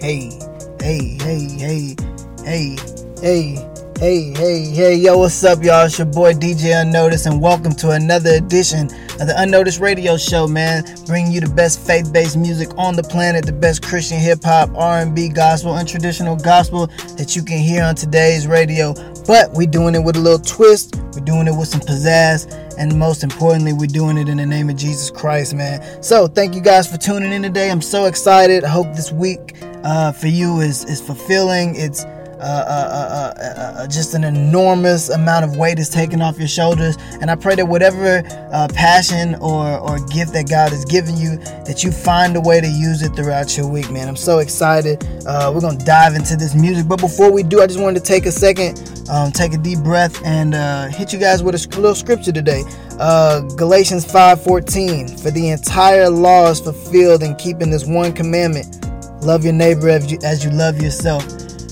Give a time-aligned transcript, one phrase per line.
[0.00, 0.30] Hey,
[0.80, 1.94] hey, hey, hey,
[2.42, 2.76] hey,
[3.20, 3.66] hey.
[3.98, 5.84] Hey, hey, hey, yo, what's up, y'all?
[5.84, 8.86] It's your boy DJ Unnoticed, and welcome to another edition
[9.20, 10.84] of the Unnoticed Radio Show, man.
[11.04, 15.28] Bringing you the best faith-based music on the planet, the best Christian hip hop, R&B,
[15.28, 16.86] gospel, and traditional gospel
[17.18, 18.94] that you can hear on today's radio.
[19.26, 20.96] But we're doing it with a little twist.
[21.12, 24.70] We're doing it with some pizzazz, and most importantly, we're doing it in the name
[24.70, 26.02] of Jesus Christ, man.
[26.02, 27.70] So, thank you guys for tuning in today.
[27.70, 28.64] I'm so excited.
[28.64, 31.74] I hope this week uh, for you is is fulfilling.
[31.76, 32.04] It's
[32.40, 36.48] uh uh, uh, uh, uh, just an enormous amount of weight is taken off your
[36.48, 36.96] shoulders.
[37.20, 38.22] And I pray that whatever
[38.72, 42.66] passion or, or gift that God has given you, that you find a way to
[42.66, 44.08] use it throughout your week, man.
[44.08, 45.02] I'm so excited.
[45.26, 46.88] we're going to dive into this music.
[46.88, 49.80] But before we do, I just wanted to take a second, um, take a deep
[49.80, 50.54] breath, and
[50.94, 52.62] hit you guys with a little scripture today.
[53.56, 58.89] Galatians 5:14 For the entire law is fulfilled in keeping this one commandment
[59.22, 61.24] love your neighbor as you, as you love yourself.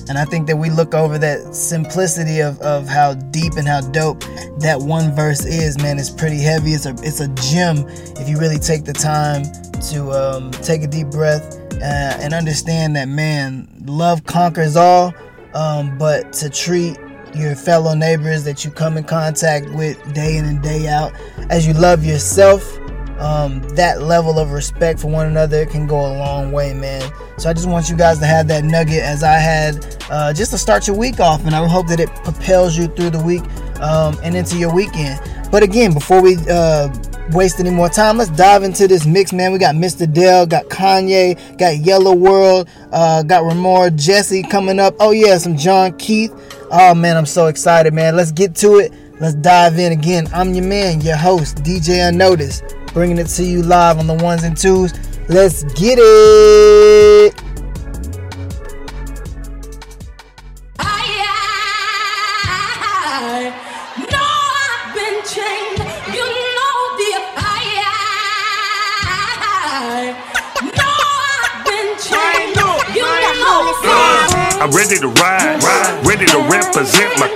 [0.09, 3.83] And I think that we look over that simplicity of, of how deep and how
[3.83, 4.21] dope
[4.59, 5.99] that one verse is, man.
[5.99, 6.73] It's pretty heavy.
[6.73, 7.85] It's a it's a gem
[8.17, 9.45] if you really take the time
[9.91, 15.13] to um, take a deep breath uh, and understand that, man, love conquers all.
[15.55, 16.99] Um, but to treat
[17.35, 21.13] your fellow neighbors that you come in contact with day in and day out
[21.51, 22.78] as you love yourself
[23.19, 27.03] um, that level of respect for one another can go a long way, man.
[27.37, 30.53] So I just want you guys to have that nugget as I had uh, just
[30.53, 33.43] to start your week off, and I hope that it propels you through the week
[33.81, 35.21] um, and into your weekend.
[35.51, 36.89] But again, before we uh,
[37.33, 39.53] waste any more time, let's dive into this mix, man.
[39.53, 40.13] We got Mr.
[40.13, 44.95] Del, got Kanye, got Yellow World, uh, got Ramor Jesse coming up.
[45.01, 46.33] Oh yeah, some Jon Keith.
[46.71, 48.15] Oh man, I'm so excited, man.
[48.15, 48.93] Let's get to it.
[49.21, 50.29] Let's dive in again.
[50.33, 54.45] I'm your man, your host, DJ Unnoticed bringing it to you live on the ones
[54.45, 54.93] and twos.
[55.29, 57.28] Let's get it.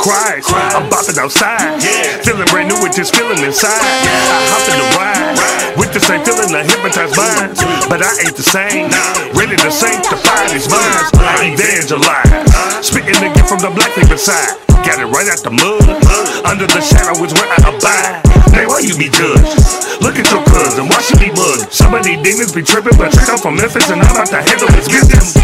[0.03, 0.51] Represent my Christ.
[0.75, 1.83] I'm bopping outside,
[2.25, 3.71] feeling brand new with this feeling inside.
[3.71, 8.37] I hop in the ride with the same feeling I hypnotized minds, but I ain't
[8.37, 8.91] the same.
[9.35, 11.11] Ready to sanctify these minds.
[11.15, 14.59] I evangelize, spitting the gift from the black people side.
[14.83, 15.87] Got it right out the mud.
[16.45, 18.27] Under the shadow is where I abide.
[18.53, 20.03] Hey, why you be judged?
[20.03, 21.73] Look at your cousin, why she be mugged?
[21.73, 24.43] Some of these demons be tripping, but straight off from Memphis, and I'm about to
[24.43, 25.39] handle this business.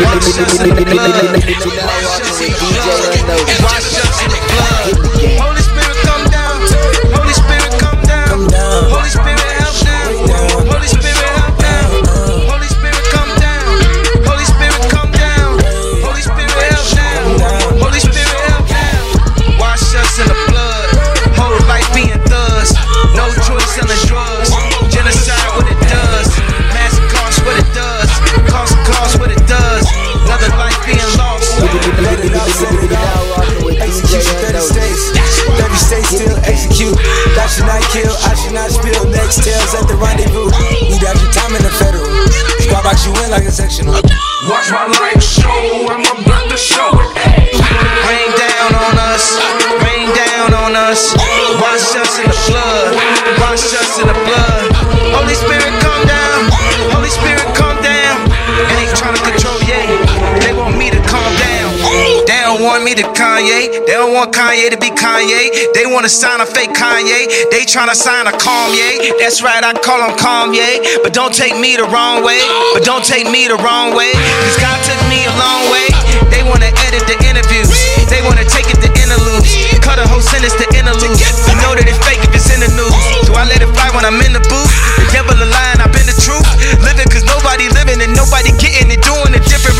[0.00, 1.34] Watch us in the club.
[1.84, 3.36] Watch us in the
[4.00, 4.11] club.
[39.32, 40.44] Foxtails at the rendezvous.
[40.92, 42.04] Need out your time in the federal.
[42.60, 43.96] Squad box you in like a sectional.
[44.44, 47.56] Watch my life show, I'm about to show it.
[47.56, 49.40] Rain down on us,
[49.88, 51.16] rain down on us.
[51.64, 52.92] Wash us in the blood,
[62.96, 63.86] me to Kanye.
[63.86, 65.72] They don't want Kanye to be Kanye.
[65.72, 67.48] They want to sign a fake Kanye.
[67.48, 69.16] They trying to sign a Kanye.
[69.16, 71.00] That's right, I call him Kanye.
[71.02, 72.40] But don't take me the wrong way.
[72.76, 74.12] But don't take me the wrong way.
[74.44, 75.88] Cause God took me a long way.
[76.28, 77.72] They wanna edit the interviews.
[78.12, 79.48] They wanna take it to interludes.
[79.80, 81.16] Cut a whole sentence to interlude.
[81.48, 82.92] You know that it's fake if it's in the news.
[83.24, 84.72] Do I let it fly when I'm in the booth?
[85.00, 86.44] The devil a lie I've been the truth.
[86.84, 89.00] Living cause nobody living and nobody getting it.
[89.02, 89.76] Doing a different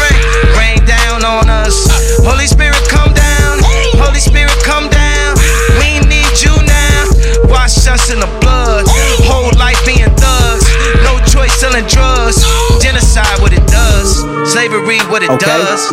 [0.82, 0.88] rain.
[0.88, 1.86] Down on us.
[2.24, 3.58] Holy Spirit come down.
[3.98, 5.36] Holy Spirit come down.
[5.80, 7.06] We need you now.
[7.50, 8.86] Wash us in the blood.
[9.28, 10.64] Whole life being thugs.
[11.04, 12.44] No choice selling drugs.
[12.82, 14.20] Genocide what it does.
[14.52, 15.46] Slavery what it Okay.
[15.46, 15.92] does.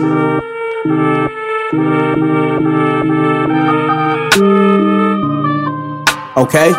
[6.37, 6.73] Okay.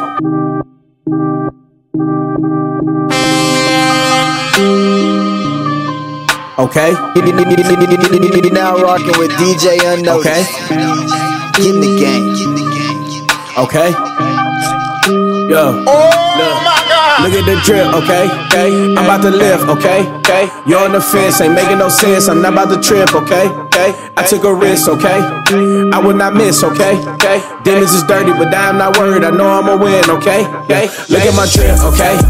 [6.61, 6.93] Okay.
[8.53, 10.29] Now rocking with DJ Unnoticed.
[10.29, 10.45] Okay.
[11.65, 12.37] In the game.
[13.57, 13.91] Okay.
[15.49, 15.83] Yo.
[15.89, 17.25] Oh my God.
[17.25, 18.29] Look at the drip, okay?
[18.47, 18.69] Okay.
[18.93, 20.07] I'm about to lift, okay?
[20.21, 20.51] Okay.
[20.67, 22.29] You're on the fence, ain't making no sense.
[22.29, 23.49] I'm not about to trip, okay?
[23.49, 23.95] Okay.
[24.19, 25.21] I took a risk, okay?
[25.93, 27.01] I will not miss, okay?
[27.15, 27.41] Okay.
[27.65, 29.25] Demons is dirty, but I'm not worried.
[29.25, 30.45] I know I'ma win, okay?
[30.69, 30.89] Okay.
[31.09, 32.21] Look at my drip, okay?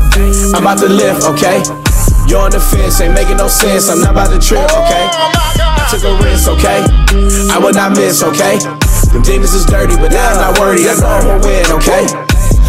[0.54, 1.89] I'm about to lift, okay?
[2.30, 3.90] You're on the fence, ain't making no sense.
[3.90, 5.02] I'm not about to trip, oh, okay?
[5.02, 6.78] I took a risk, okay?
[7.50, 8.54] I will not miss, okay?
[9.10, 10.86] Them demons is dirty, but I'm not worried.
[10.86, 12.06] I know I'ma win, okay?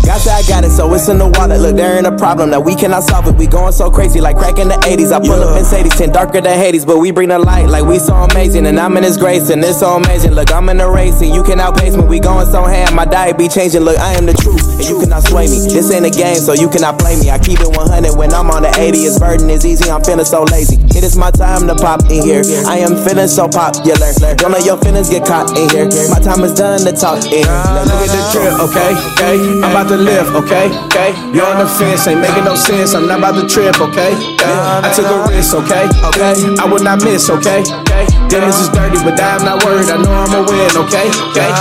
[0.05, 1.61] Got that, I got it, so it's in the wallet.
[1.61, 3.35] Look, there ain't a problem that we cannot solve it.
[3.35, 5.11] We going so crazy like crack in the 80s.
[5.13, 7.85] I pull up in Sadie's 10 darker than Hades, but we bring the light like
[7.85, 8.65] we so amazing.
[8.65, 10.31] And I'm in His grace, and it's so amazing.
[10.31, 12.03] Look, I'm in the race, and you can outpace me.
[12.03, 13.81] We going so ham, my diet be changing.
[13.81, 15.69] Look, I am the truth, and you cannot sway me.
[15.69, 17.29] This ain't a game, so you cannot play me.
[17.29, 18.97] I keep it 100 when I'm on the 80.
[19.05, 20.81] It's burden is easy, I'm feeling so lazy.
[20.97, 22.43] It is my time to pop in here.
[22.65, 24.11] I am feeling so popular.
[24.35, 25.85] Don't let your feelings get caught in here.
[26.09, 27.61] My time is done to talk in here.
[27.85, 28.91] Look at the trip, okay?
[29.13, 29.37] Okay.
[29.61, 30.71] I'm about to lift, okay?
[30.87, 31.11] Okay.
[31.35, 32.93] You're on the fence, ain't making no sense.
[32.93, 34.15] I'm not about to trip, okay?
[34.15, 34.87] okay.
[34.87, 35.83] I took a risk, okay?
[36.07, 36.31] Okay.
[36.59, 37.59] I will not miss, okay?
[37.59, 38.07] Okay.
[38.31, 39.89] Demons is dirty, but I'm not worried.
[39.91, 41.11] I know I'ma win, okay?
[41.35, 41.51] Okay.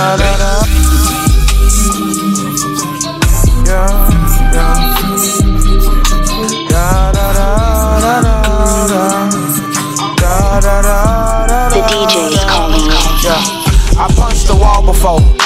[11.71, 12.95] The DJ is calling you.
[13.23, 15.40] Yeah, I punched the wall before.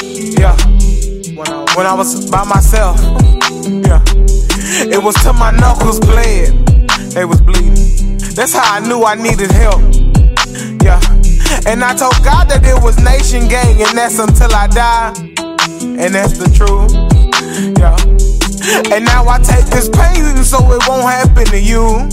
[1.75, 2.98] When I was by myself.
[3.68, 4.01] Yeah,
[4.88, 6.88] it was till my knuckles bled.
[7.12, 8.18] They was bleeding.
[8.33, 9.81] That's how I knew I needed help.
[10.81, 11.00] Yeah,
[11.68, 15.13] and I told God that it was nation gang, and that's until I die.
[16.00, 16.95] And that's the truth.
[17.75, 18.00] Yeah,
[18.95, 22.07] and now I take this pain so it won't happen to you.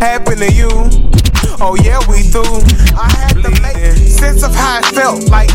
[0.00, 0.70] Happen to you.
[1.62, 2.66] Oh yeah, we through.
[2.98, 5.50] I had to make sense of how it felt like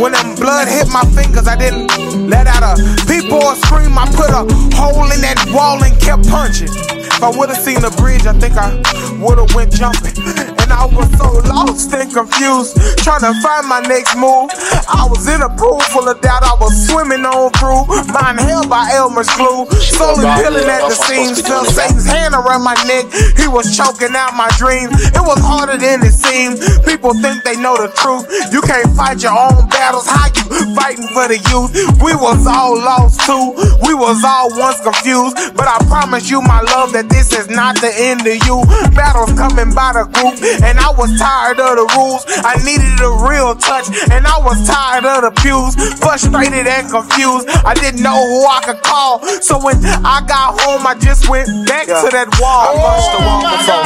[0.00, 1.46] when them blood hit my fingers.
[1.46, 2.74] I didn't let out a
[3.06, 3.96] peep or a scream.
[3.98, 6.72] I put a hole in that wall and kept punching.
[6.72, 8.80] If I would've seen the bridge, I think I
[9.20, 10.58] would've went jumping.
[10.80, 12.72] I was so lost and confused,
[13.04, 14.48] trying to find my next move.
[14.88, 16.40] I was in a pool full of doubt.
[16.40, 19.68] I was swimming on through, mind held by Elmer's glue.
[19.76, 23.12] Slowly peeling at the seams, felt Satan's hand around my neck.
[23.36, 24.96] He was choking out my dreams.
[25.12, 26.64] It was harder than it seemed.
[26.88, 28.24] People think they know the truth.
[28.48, 30.08] You can't fight your own battles.
[30.08, 31.76] How you fighting for the youth?
[32.00, 33.52] We was all lost too.
[33.84, 35.36] We was all once confused.
[35.52, 38.64] But I promise you, my love, that this is not the end of you.
[38.96, 42.22] Battles coming by the group, and I was tired of the rules.
[42.46, 45.74] I needed a real touch, and I was tired of the pews.
[45.98, 47.50] Frustrated and confused.
[47.66, 49.18] I didn't know who I could call.
[49.42, 52.70] So when I got home, I just went back to that wall.
[52.70, 53.82] I punched the wall oh, before.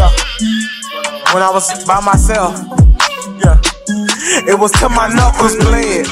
[0.00, 0.10] Yeah.
[1.36, 2.56] When I was by myself.
[3.36, 3.60] Yeah.
[4.48, 6.06] It was till my knuckles bled.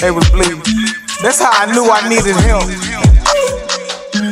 [0.00, 0.60] They was bleeding.
[1.22, 2.66] That's how I knew I needed help.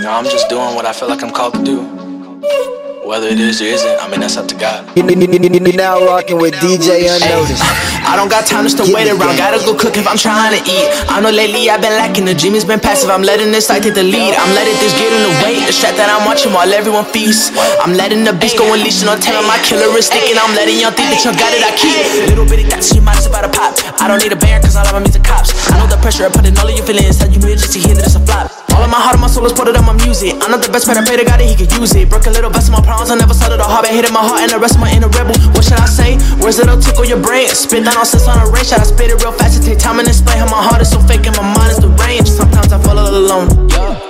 [0.02, 2.83] No, I'm just doing what I feel like I'm called to do.
[3.04, 4.88] Whether it is or isn't, I mean, that's up to God.
[4.96, 7.60] Now rocking with DJ Unnoticed.
[8.08, 9.36] I don't got time just to Get wait around.
[9.36, 9.44] game.
[9.44, 10.88] Gotta go cook if I'm trying to eat.
[11.12, 12.24] I know lately I've been lacking.
[12.24, 13.10] The dream has been passive.
[13.12, 14.32] I'm letting this side take the lead.
[14.40, 15.60] I'm letting this get in the way.
[15.68, 17.52] The strap that I'm watching while everyone feasts.
[17.84, 20.40] I'm letting the beast go unleashing on telling my killer is sticking.
[20.40, 21.60] I'm letting y'all think that y'all got it.
[21.60, 21.92] I keep
[22.32, 22.88] little bitty thoughts.
[22.96, 23.76] Your mind is about to pop.
[24.00, 25.52] I don't need a bear cause all of my music cops.
[25.68, 27.80] I know the pressure of putting all of your feelings inside you bitch just to
[27.84, 28.48] hear that it's a flop.
[28.72, 30.34] All All of my heart and my soul is put it on my music.
[30.42, 32.10] I'm not the best, but I pray to God that he could use it.
[32.10, 34.40] Broke a little best of my problems, I never started a but hated my heart
[34.46, 35.34] and the rest of my inner rebel.
[35.54, 36.14] What should I say?
[36.38, 37.48] Words that'll tickle your brain.
[37.50, 38.70] Spit down on sense on a range.
[38.70, 40.90] Should I spit it real fast to take time and explain how my heart is
[40.90, 42.30] so fake and my mind is the range.
[42.30, 43.50] Sometimes I fall all alone.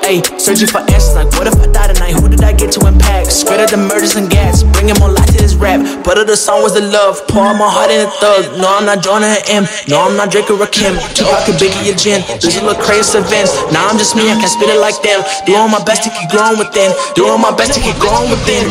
[0.05, 2.13] Hey, searching for answers like what if I die tonight?
[2.21, 3.33] Who did I get to impact?
[3.33, 5.81] Spread of the murders and gas, bringing more light to this rap.
[6.05, 8.61] But of the song was the love, pour my heart in a thug.
[8.61, 9.65] No, I'm not joining an M.
[9.89, 10.93] No, I'm not Drake or Rakim.
[11.17, 12.21] Tupac and Biggie and Jen.
[12.45, 13.57] Is look crazy events.
[13.73, 15.25] Now I'm just me, I can't spit it like them.
[15.49, 16.93] Doing my best to keep growing within.
[17.17, 18.69] Doing my best to keep growing within.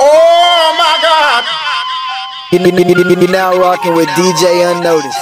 [0.00, 1.44] Oh my God!
[2.52, 2.62] You're
[3.28, 5.18] now rocking with DJ Unnoticed.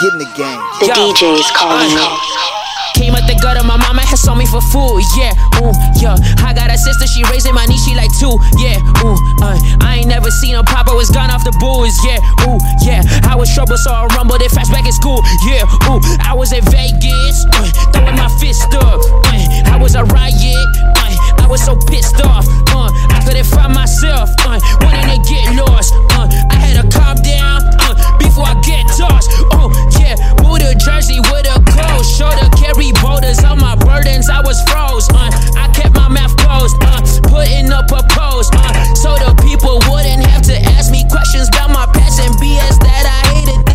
[0.00, 0.60] Get in the game.
[0.80, 2.65] The DJ is calling me.
[3.06, 5.30] Came out the gutter, my mama has sold me for food, yeah,
[5.62, 5.70] ooh,
[6.02, 6.18] yeah.
[6.42, 9.14] I got a sister, she raising my niece, she like two, yeah, ooh,
[9.46, 9.54] uh.
[9.78, 12.18] I ain't never seen a papa was gone off the booze, yeah,
[12.50, 13.06] ooh, yeah.
[13.22, 16.02] I was trouble, so I rumbled it fast back in school, yeah, ooh.
[16.18, 19.70] I was in Vegas, uh, throwing my fist up, uh.
[19.70, 20.66] I was a riot,
[20.98, 21.05] uh.
[21.38, 22.90] I was so pissed off, uh.
[23.10, 24.58] I couldn't find myself, uh.
[24.82, 26.28] Wanting to get lost, uh.
[26.50, 30.16] I had to calm down, uh, before I get tossed, oh, yeah.
[30.42, 34.28] Move to Jersey with a cold shoulder, carry boulders on my burdens.
[34.28, 35.30] I was froze, uh.
[35.56, 37.00] I kept my mouth closed, uh.
[37.28, 38.94] Putting up a pose, uh.
[38.94, 43.04] So the people wouldn't have to ask me questions about my past and BS that
[43.06, 43.65] I hated.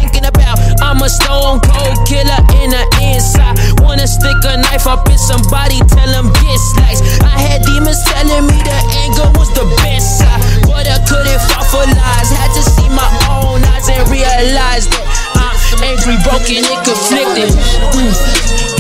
[0.82, 3.58] I'm a stone cold killer in the inside.
[3.82, 7.04] Wanna stick a knife up in somebody, tell them get sliced.
[7.24, 11.66] I had demons telling me the anger was the best side, but I couldn't fall
[11.70, 12.30] for lies.
[12.34, 15.06] Had to see my own eyes and realize that
[15.38, 17.54] I'm angry, broken, and conflicted.
[17.96, 18.14] Mm.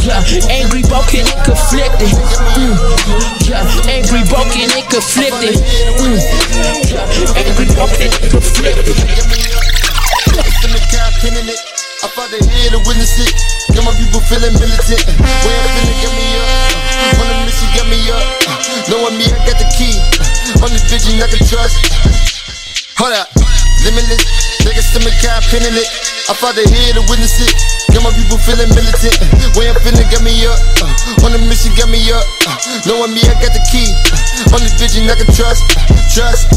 [0.01, 2.13] Yeah, angry, broken, and conflicted.
[2.57, 2.75] Mm.
[3.45, 5.55] Yeah, angry, broken, and conflicted.
[6.01, 6.17] Mm.
[6.89, 7.05] Yeah,
[7.37, 8.89] angry, broken, and conflicted.
[11.51, 11.80] it.
[12.01, 13.29] I fought the head to witness it.
[13.77, 15.05] Got my people feeling militant.
[15.05, 17.21] Way I'm feeling, get me up.
[17.21, 18.25] On the mission, get me up.
[18.89, 19.93] Knowing me, I got the key.
[20.65, 21.77] On the vision, I can trust.
[22.97, 23.29] Hold up,
[23.85, 24.25] limitless.
[24.91, 25.87] In the car, pinning it.
[26.27, 27.53] I fought the head to witness it.
[27.95, 29.15] Got my people feeling militant.
[29.55, 30.59] Way I'm feeling, get me up.
[31.23, 32.25] On the mission, get me up.
[32.83, 33.87] Knowing me, I got the key.
[34.51, 35.63] On the vision, I can trust.
[36.11, 36.49] Trust,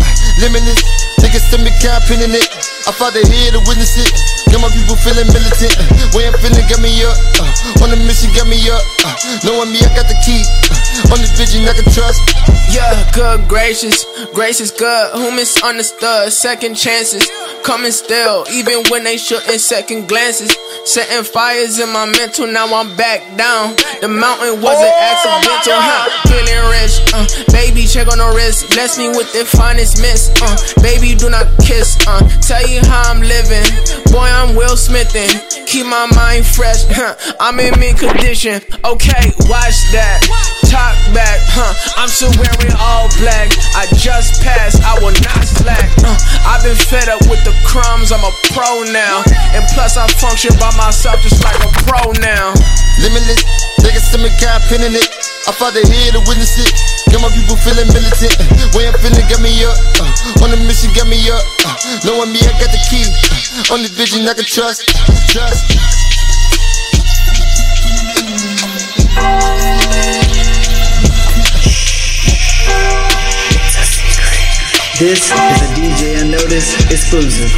[0.42, 0.82] limitless.
[1.22, 2.74] Niggas in the car, pinning it.
[2.86, 4.12] I fought the head to witness it.
[4.52, 5.72] Got my people feeling militant.
[6.12, 7.16] Way I'm feeling, get me up.
[7.80, 8.84] On the mission, get me up.
[9.40, 10.44] Knowing me, I got the key.
[11.10, 12.20] On the vision, I can trust.
[12.70, 15.12] Yeah, good gracious, grace is good.
[15.14, 16.32] Who misunderstood?
[16.32, 17.28] Second chances,
[17.62, 19.60] coming still, even when they shouldn't.
[19.60, 22.46] Second glances, setting fires in my mental.
[22.46, 23.76] Now I'm back down.
[24.00, 26.10] The mountain wasn't accidental, huh?
[26.26, 28.70] Feeling rich, uh, baby, check on the wrist.
[28.70, 32.22] Bless me with the finest miss, uh, baby, do not kiss, uh.
[32.40, 33.62] Tell you how I'm living,
[34.11, 35.31] boy, I'm Will Smithin'.
[35.69, 37.14] Keep my mind fresh, huh?
[37.38, 38.59] I'm in mint condition.
[38.83, 40.19] Okay, watch that.
[40.66, 41.71] Talk back, huh?
[41.95, 43.54] I'm still wearing all black.
[43.78, 45.87] I just passed, I will not slack.
[46.02, 46.16] Uh,
[46.47, 49.23] I've been fed up with the crumbs, I'm a pro now.
[49.54, 52.54] And plus, I function by myself just like a pro now.
[53.02, 53.43] Limitless,
[53.83, 55.11] niggas in the car, pinning it.
[55.45, 56.73] I fought the head to witness it.
[57.12, 58.33] Got my people feeling militant.
[58.73, 59.76] Way I'm feeling, get me up.
[60.40, 61.45] On the mission, get me up.
[62.00, 63.04] Knowing me, I got the key.
[63.73, 64.88] On the vision, I can trust.
[65.33, 65.64] Trust.
[74.99, 77.52] This is a DJ Unnoticed exclusive.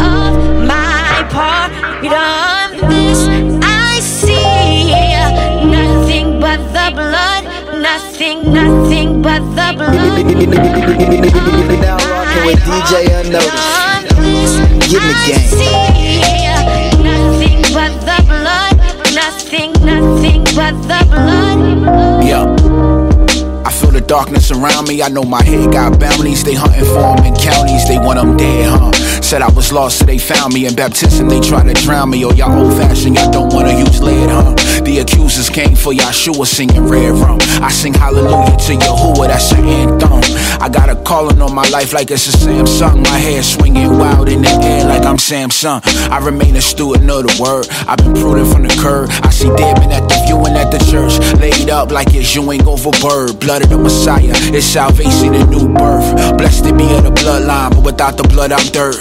[0.00, 1.72] of my part
[2.04, 3.37] on this
[8.18, 10.26] nothing nothing but the blood
[11.80, 14.10] now rocking with DJ Unnoticed.
[14.90, 15.88] Get in the game.
[17.04, 18.76] nothing but the blood
[19.14, 21.58] nothing nothing but the blood
[22.24, 22.44] Yeah.
[23.64, 25.00] I feel the darkness around me.
[25.02, 26.42] I know my head got bounties.
[26.42, 27.86] They hunting for 'em in counties.
[27.86, 28.90] They want 'em dead, huh?
[29.28, 30.64] Said I was lost, so they found me.
[30.64, 32.24] In baptism, they try to drown me.
[32.24, 34.54] Oh, y'all old fashioned, y'all don't wanna use lead, huh?
[34.84, 37.38] The accusers came for Yahshua singing red rum.
[37.60, 40.22] I sing hallelujah to Yahuwah, that's your anthem.
[40.62, 43.04] I got a calling on my life like it's a Samsung.
[43.04, 45.82] My hair swinging wild in the air like I'm Samson.
[45.84, 47.66] I remain a student of the word.
[47.86, 49.10] I've been prudent from the curb.
[49.22, 51.20] I see dead men at the view and at the church.
[51.38, 53.38] Laid up like it's you ain't over bird.
[53.40, 56.38] Blood of the Messiah, it's salvation and new birth.
[56.38, 58.96] Blessed to be in the bloodline, but without the blood, I'm dirt.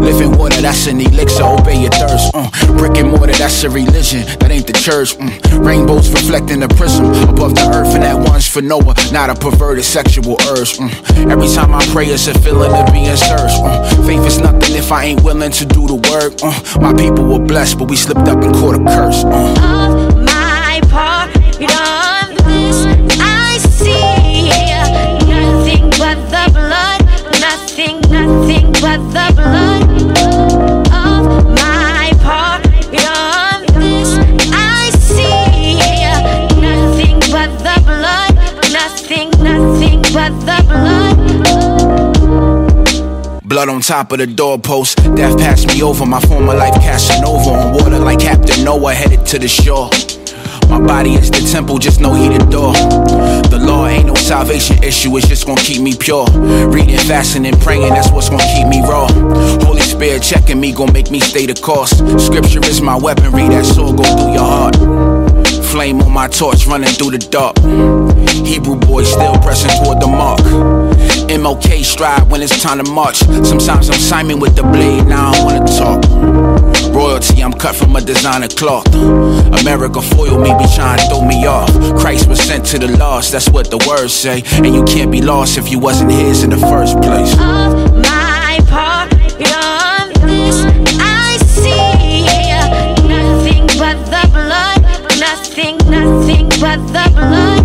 [0.00, 2.30] Living water, that's an elixir, obey your thirst.
[2.34, 5.16] Uh, brick and mortar, that's a religion, that ain't the church.
[5.16, 5.64] Mm.
[5.64, 9.84] Rainbows reflecting the prism above the earth, and that one's for Noah, not a perverted
[9.84, 10.78] sexual urge.
[10.78, 11.30] Mm.
[11.30, 13.60] Every time I pray, it's a feeling of being searched.
[13.60, 16.34] Uh, faith is nothing if I ain't willing to do the work.
[16.42, 19.24] Uh, my people were blessed, but we slipped up and caught a curse.
[19.24, 22.86] Of my part, done this.
[23.20, 24.48] I see
[25.28, 27.04] nothing but the blood,
[27.40, 29.59] nothing, nothing but the blood.
[43.60, 44.96] Blood on top of the doorpost.
[45.16, 46.06] Death passed me over.
[46.06, 49.90] My former life casting over on water like Captain Noah headed to the shore.
[50.70, 52.72] My body is the temple, just know he the door.
[53.52, 56.24] The law ain't no salvation issue, it's just gonna keep me pure.
[56.70, 59.08] Reading, fasting, and praying, that's what's gonna keep me raw.
[59.66, 61.90] Holy Spirit checking me, gonna make me stay the course.
[62.24, 64.76] Scripture is my weaponry, that sword go through your heart.
[65.66, 67.58] Flame on my torch, running through the dark.
[68.46, 70.40] Hebrew boy still pressing toward the mark.
[71.30, 73.18] MLK stride when it's time to march.
[73.18, 76.92] Sometimes I'm Simon with the blade, now I don't wanna talk.
[76.92, 78.92] Royalty, I'm cut from a designer cloth.
[79.60, 81.70] America foil me, be trying to throw me off.
[82.00, 84.42] Christ was sent to the lost, that's what the words say.
[84.54, 87.36] And you can't be lost if you wasn't his in the first place.
[87.36, 90.64] My part, this.
[90.98, 92.26] I see
[93.06, 94.82] nothing but the blood,
[95.20, 97.59] nothing, nothing but the blood.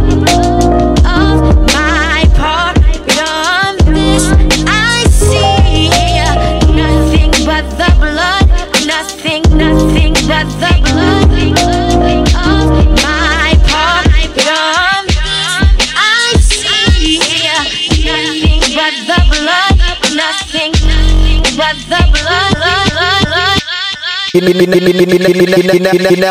[24.35, 24.51] You're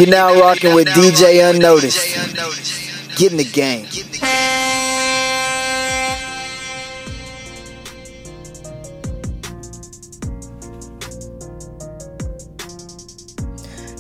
[0.09, 3.17] now rocking with DJ Unnoticed.
[3.17, 3.87] Get in the game.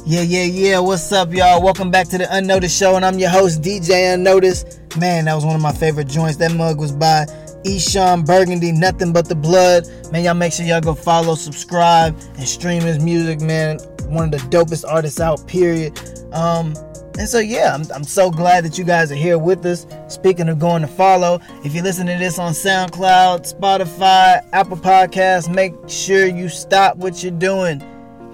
[0.05, 0.79] Yeah, yeah, yeah.
[0.81, 1.63] What's up, y'all?
[1.63, 4.99] Welcome back to the Unnoticed Show, and I'm your host, DJ Unnoticed.
[4.99, 6.37] Man, that was one of my favorite joints.
[6.37, 7.25] That mug was by
[7.65, 9.89] Eshawn Burgundy, Nothing But the Blood.
[10.13, 13.79] Man, y'all make sure y'all go follow, subscribe, and stream his music, man.
[14.07, 15.99] One of the dopest artists out, period.
[16.33, 16.75] Um,
[17.17, 19.87] and so, yeah, I'm, I'm so glad that you guys are here with us.
[20.09, 25.53] Speaking of going to follow, if you're listening to this on SoundCloud, Spotify, Apple Podcasts,
[25.53, 27.83] make sure you stop what you're doing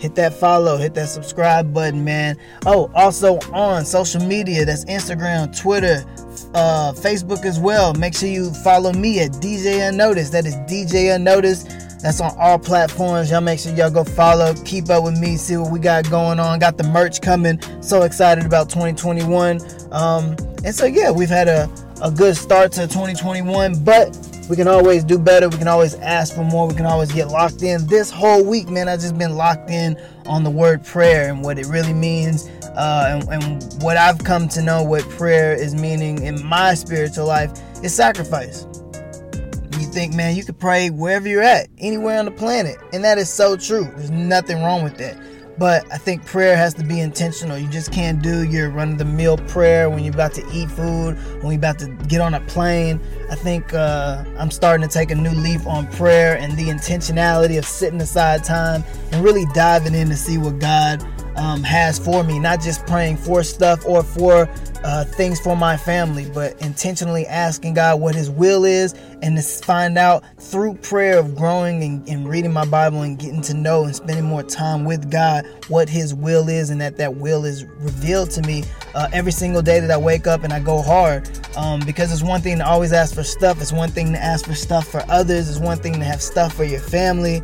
[0.00, 2.36] hit that follow, hit that subscribe button, man.
[2.66, 6.04] Oh, also on social media, that's Instagram, Twitter,
[6.54, 7.92] uh, Facebook as well.
[7.94, 10.32] Make sure you follow me at DJ Unnoticed.
[10.32, 11.68] That is DJ Unnoticed.
[12.02, 13.30] That's on all platforms.
[13.30, 16.40] Y'all make sure y'all go follow, keep up with me, see what we got going
[16.40, 16.58] on.
[16.58, 17.60] Got the merch coming.
[17.82, 19.60] So excited about 2021.
[19.92, 21.68] Um, and so yeah, we've had a,
[22.02, 24.16] a good start to 2021, but
[24.48, 25.48] we can always do better.
[25.48, 26.66] We can always ask for more.
[26.66, 27.86] We can always get locked in.
[27.86, 31.58] This whole week, man, I've just been locked in on the word prayer and what
[31.58, 36.22] it really means, uh, and, and what I've come to know what prayer is meaning
[36.22, 37.52] in my spiritual life
[37.84, 38.66] is sacrifice.
[39.92, 43.28] Think, man, you could pray wherever you're at, anywhere on the planet, and that is
[43.28, 43.84] so true.
[43.96, 45.20] There's nothing wrong with that.
[45.58, 47.58] But I think prayer has to be intentional.
[47.58, 50.70] You just can't do your run of the mill prayer when you're about to eat
[50.70, 52.98] food, when you're about to get on a plane.
[53.30, 57.58] I think uh, I'm starting to take a new leaf on prayer and the intentionality
[57.58, 61.04] of sitting aside time and really diving in to see what God
[61.36, 62.38] um, has for me.
[62.38, 64.48] Not just praying for stuff or for
[64.82, 69.42] uh, things for my family, but intentionally asking God what His will is and to
[69.42, 73.84] find out through prayer of growing and, and reading my Bible and getting to know
[73.84, 77.64] and spending more time with God what His will is and that that will is
[77.64, 78.64] revealed to me
[78.94, 81.28] uh, every single day that I wake up and I go hard.
[81.56, 84.46] Um, because it's one thing to always ask for stuff, it's one thing to ask
[84.46, 87.42] for stuff for others, it's one thing to have stuff for your family.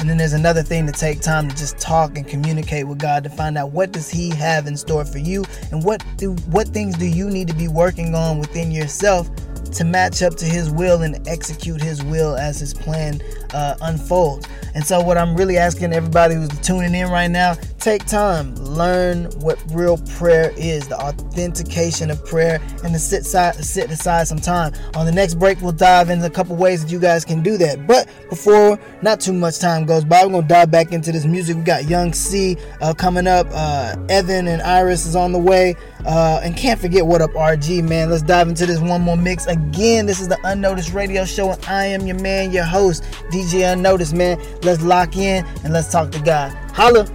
[0.00, 3.22] And then there's another thing to take time to just talk and communicate with God
[3.24, 6.68] to find out what does He have in store for you, and what do what
[6.68, 9.28] things do you need to be working on within yourself
[9.72, 13.20] to match up to His will and execute His will as His plan
[13.54, 14.46] uh, unfolds.
[14.74, 19.24] And so, what I'm really asking everybody who's tuning in right now, take time, learn
[19.40, 24.38] what real prayer is, the authentication of prayer, and to sit, side, sit aside some
[24.38, 24.72] time.
[24.94, 27.56] On the next break, we'll dive into a couple ways that you guys can do
[27.58, 27.86] that.
[27.86, 31.56] But before not too much time goes by, we're gonna dive back into this music.
[31.56, 35.74] We got Young C uh, coming up, uh, Evan and Iris is on the way,
[36.06, 38.10] uh, and can't forget what up RG man.
[38.10, 39.59] Let's dive into this one more mix again.
[40.10, 44.12] This is the Unnoticed Radio Show, and I am your man, your host, DJ Unnoticed
[44.12, 44.38] man.
[44.62, 46.52] Let's lock in and let's talk to God.
[46.72, 47.06] Holla.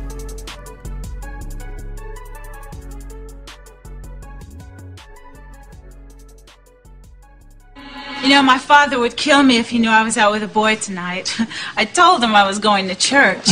[8.24, 10.48] You know, my father would kill me if he knew I was out with a
[10.48, 11.38] boy tonight.
[11.76, 13.50] I told him I was going to church.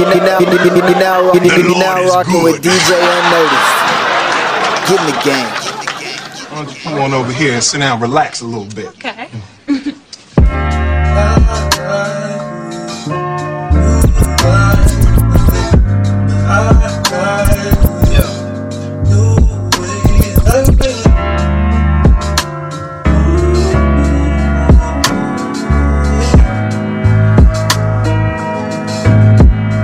[0.00, 3.80] You now, you, now, you now rocking with DJ Unnoticed.
[4.88, 5.59] Get in the game.
[6.60, 8.88] Why don't you come on over here and sit down, relax a little bit.
[8.88, 9.28] Okay.
[9.66, 9.96] Mm.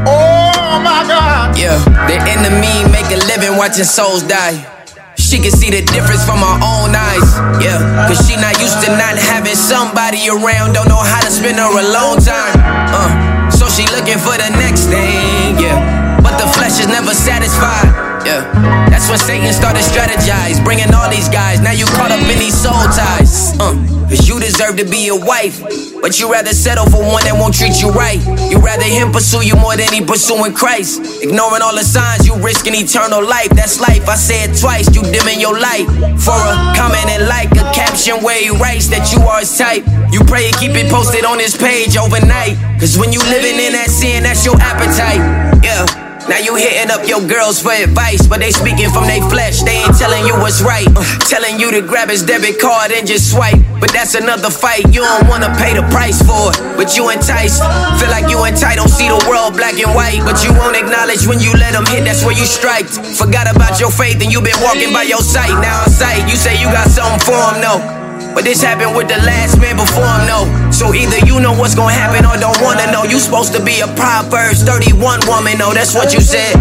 [0.07, 1.57] Oh my God.
[1.57, 4.76] Yeah, the enemy make a living watching souls die.
[5.67, 7.27] See the difference from her own eyes.
[7.59, 11.59] Yeah, cause she not used to not having somebody around, don't know how to spend
[11.59, 12.55] her alone time.
[12.95, 16.23] Uh, so she looking for the next thing, yeah.
[16.23, 17.91] But the flesh is never satisfied.
[18.23, 18.47] Yeah,
[18.87, 21.59] that's when Satan started strategize, bringing all these guys.
[21.59, 23.59] Now you caught up in these soul ties.
[23.59, 23.75] Uh,
[24.07, 25.67] cause you deserve to be a wife,
[26.07, 28.23] but you rather settle for one that won't treat you right.
[28.47, 31.03] You rather him pursue you more than he pursuing Christ.
[31.19, 33.51] Ignoring all the signs, you risking eternal life.
[33.51, 34.07] That's life.
[34.07, 35.91] I said twice, you dimming your light
[36.23, 39.83] for a comment and like a caption where he writes that you are his type.
[40.15, 42.55] You pray and keep it posted on his page overnight.
[42.79, 45.19] Cause when you living in that sin, that's your appetite.
[45.67, 46.06] Yeah.
[46.29, 49.63] Now you hitting up your girls for advice, but they speaking from their flesh.
[49.63, 50.87] They ain't telling you what's right.
[51.31, 53.63] Telling you to grab his debit card and just swipe.
[53.79, 54.91] But that's another fight.
[54.91, 57.63] You don't wanna pay the price for it, but you enticed.
[58.03, 61.39] Feel like you entitled, see the world black and white, but you won't acknowledge when
[61.39, 62.05] you let them hit.
[62.05, 62.87] That's where you strike.
[62.91, 65.55] Forgot about your faith and you been walking by your sight.
[65.63, 67.96] Now on sight, you say you got something for him, no.
[68.37, 70.45] But this happened with the last man before him, no.
[70.69, 73.09] So either you know what's gonna happen or don't wanna know.
[73.09, 76.53] You supposed to be a Proverbs 31 woman, no, that's what you said.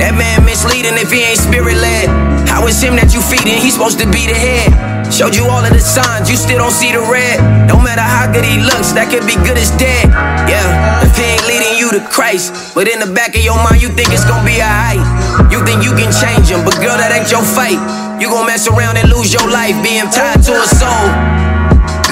[0.00, 2.08] That man misleading if he ain't spirit led.
[2.48, 3.60] How is him that you feeding?
[3.60, 4.72] He's supposed to be the head.
[5.12, 7.36] Showed you all of the signs, you still don't see the red.
[7.68, 10.08] No matter how good he looks, that could be good as dead.
[10.48, 13.84] Yeah, if he ain't leading you to Christ, but in the back of your mind,
[13.84, 15.04] you think it's gonna be alright.
[15.52, 17.76] You think you can change him, but girl, that ain't your fight.
[18.20, 21.08] You gon' mess around and lose your life being tied to a soul.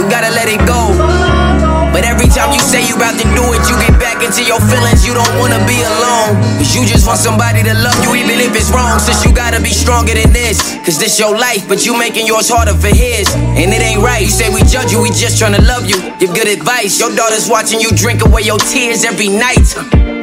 [0.01, 0.97] You gotta let it go.
[1.93, 4.57] But every time you say you about to do it, you get back into your
[4.73, 5.05] feelings.
[5.05, 6.41] You don't wanna be alone.
[6.57, 8.97] Cause you just want somebody to love you, even if it's wrong.
[8.99, 10.81] Since you gotta be stronger than this.
[10.81, 13.29] Cause this your life, but you making yours harder for his.
[13.37, 14.25] And it ain't right.
[14.25, 16.01] You say we judge you, we just tryna love you.
[16.17, 16.99] Give good advice.
[16.99, 19.77] Your daughter's watching you drink away your tears every night.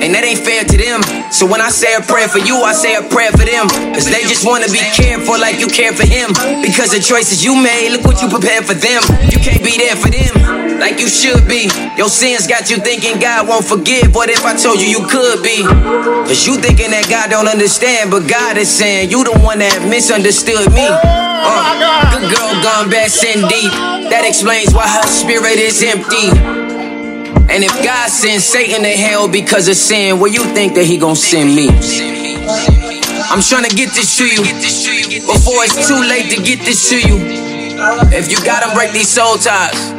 [0.06, 1.02] And that ain't fair to them.
[1.34, 3.66] So when I say a prayer for you, I say a prayer for them.
[3.90, 6.30] Cause they just wanna be cared for like you care for him.
[6.62, 9.02] Because the choices you made, look what you prepared for them.
[9.34, 11.74] You can't be there for them like you should be.
[11.98, 14.14] Your sins got you thinking God won't forgive.
[14.14, 15.66] What if I told you you could be?
[16.30, 19.90] Cause you thinking that God don't understand, but God is saying you the one that
[19.90, 20.86] misunderstood me.
[20.86, 23.74] Uh, good girl gone back sin deep.
[24.14, 26.65] That explains why her spirit is empty.
[27.48, 30.98] And if God sends Satan to hell because of sin, where you think that he
[30.98, 31.70] gonna send me?
[33.30, 34.42] I'm trying to get this to you
[35.26, 37.18] before it's too late to get this to you.
[38.12, 39.92] If you gotta break these soul ties,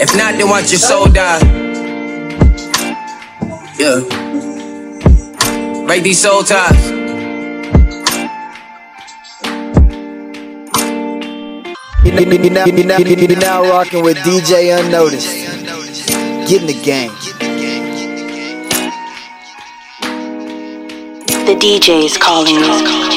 [0.00, 1.40] if not, then watch your soul die.
[3.78, 4.00] Yeah.
[5.86, 6.90] Break these soul ties.
[12.02, 15.59] You, you, you, now, you, now, you now rocking with DJ Unnoticed.
[16.50, 17.12] Get in the game.
[21.46, 23.09] The DJ is calling.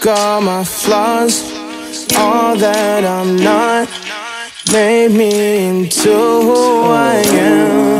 [0.00, 1.42] Took all my flaws,
[2.16, 3.88] all that I'm not,
[4.72, 7.99] made me into who I am.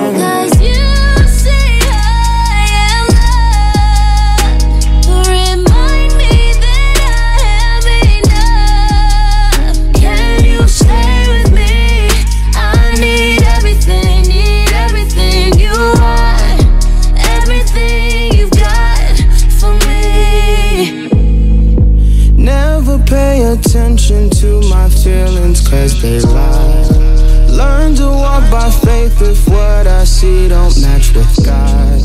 [25.81, 27.47] Cause they lie.
[27.49, 32.01] Learn to walk by faith if what I see don't match with God.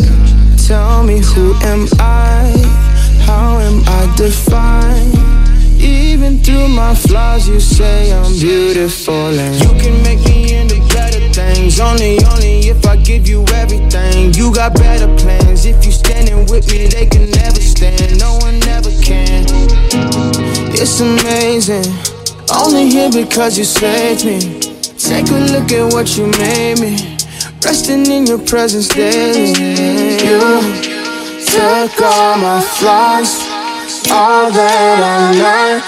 [0.65, 2.47] Tell me who am I?
[3.27, 5.13] How am I defined?
[5.81, 11.19] Even through my flaws, you say I'm beautiful and you can make me into better
[11.33, 11.79] things.
[11.79, 14.33] Only, only if I give you everything.
[14.33, 15.65] You got better plans.
[15.65, 18.19] If you standing with me, they can never stand.
[18.19, 19.43] No one ever can.
[20.79, 22.24] It's amazing.
[22.57, 24.39] Only here because you saved me.
[24.97, 27.17] Take a look at what you made me.
[27.63, 29.49] Resting in your presence daily.
[30.23, 30.39] You
[31.45, 33.41] took all my flaws,
[34.09, 35.83] all that I'm not,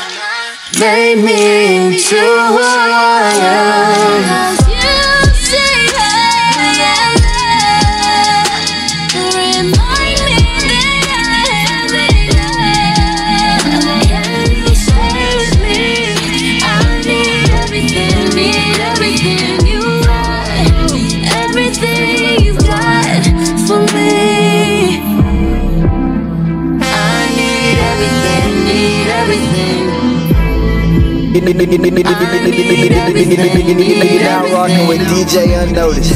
[0.79, 3.31] made me into who I
[4.61, 4.66] am.
[34.27, 36.13] Now rocking with DJ Unnoticed.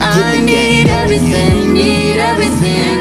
[0.00, 2.98] I need everything, need everything.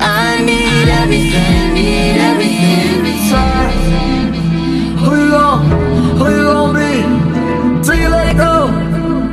[0.00, 2.74] I need everything, need everything.
[5.02, 5.60] Who you gon'
[6.18, 6.92] who you gon' be?
[7.84, 8.54] Till you let go,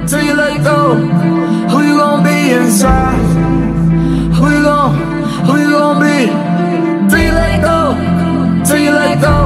[0.08, 0.96] till you let go.
[1.72, 3.20] Who you gon' be inside?
[4.38, 4.94] Who you gon'
[5.48, 6.18] who you gon' be?
[7.10, 7.80] Till you let go,
[8.64, 9.41] till you let go.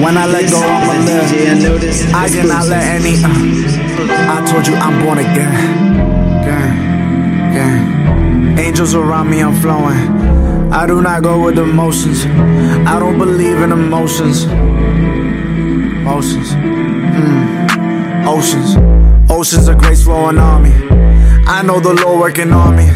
[0.00, 1.30] When I let go, I'ma live.
[2.14, 3.22] I cannot let any.
[3.22, 3.28] Uh,
[4.32, 5.52] I told you I'm born again.
[6.46, 8.58] Gang, gang.
[8.58, 10.72] Angels around me, I'm flowing.
[10.72, 12.24] I do not go with emotions.
[12.86, 14.44] I don't believe in emotions.
[16.04, 16.52] Emotions.
[17.14, 18.26] Mm.
[18.26, 18.76] Oceans.
[19.30, 20.85] Oceans of grace flowing on me.
[21.48, 22.88] I know the Lord working on me.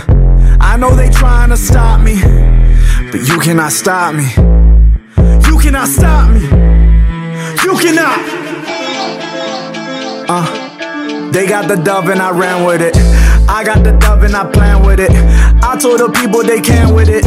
[0.61, 2.21] I know they trying to stop me.
[3.13, 4.25] But you cannot stop me.
[5.49, 6.41] You cannot stop me.
[7.63, 8.19] You cannot.
[10.29, 12.97] Uh, they got the dove and I ran with it.
[13.49, 15.11] I got the dove and I plan with it.
[15.63, 17.25] I told the people they can with it.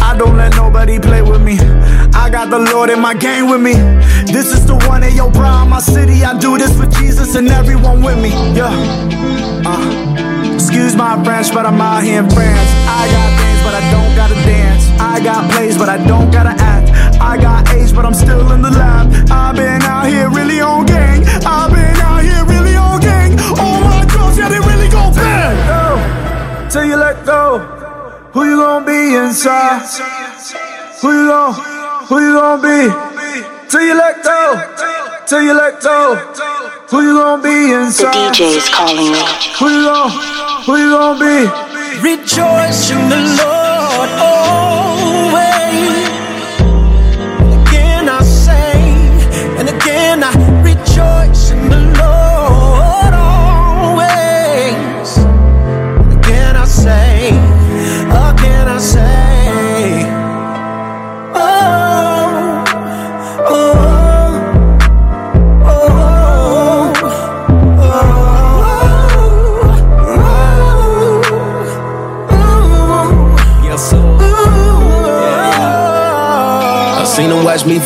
[0.00, 1.58] I don't let nobody play with me.
[2.14, 3.74] I got the Lord in my game with me.
[4.32, 6.24] This is the one in your prime, my city.
[6.24, 8.30] I do this for Jesus and everyone with me.
[8.54, 8.72] Yeah.
[9.64, 10.11] Uh,
[10.72, 12.70] excuse my French, but I'm out here in France.
[12.88, 14.88] I got things, but I don't gotta dance.
[14.98, 16.88] I got plays, but I don't gotta act.
[17.20, 19.12] I got age, but I'm still in the lab.
[19.30, 21.26] I've been out here really on gang.
[21.44, 23.38] I've been out here really on gang.
[23.60, 26.70] All my drugs, yeah, they really go bang.
[26.70, 27.58] Till you let go.
[28.32, 29.84] Who you gonna be inside?
[31.02, 31.52] Who you gon'
[32.08, 32.80] who you gonna be?
[33.68, 35.01] Till you let go.
[35.26, 36.16] Till you let go.
[36.90, 38.34] Who you gonna be The inside?
[38.34, 39.22] DJ is calling me.
[39.58, 40.10] Who you gon'
[40.64, 41.38] who you gonna be?
[42.02, 44.91] Rejoice in the Lord always.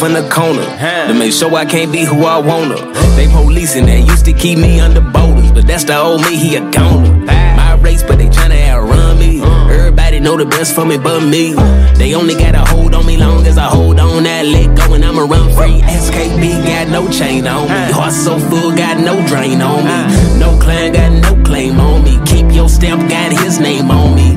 [0.06, 0.62] From the corner
[1.08, 2.76] to make sure I can't be who I wanna.
[3.16, 6.54] They policing that used to keep me under borders, but that's the old me, he
[6.54, 7.12] a goner.
[7.26, 9.42] My race, but they tryna outrun me.
[9.42, 11.54] Everybody know the best for me but me.
[11.98, 14.94] They only got a hold on me long as I hold on that let go
[14.94, 15.80] and I'ma run free.
[15.82, 17.92] SKB got no chain on me.
[17.92, 20.38] Heart so full, got no drain on me.
[20.38, 22.20] No clan got no claim on me.
[22.26, 24.36] Keep your stamp, got his name on me.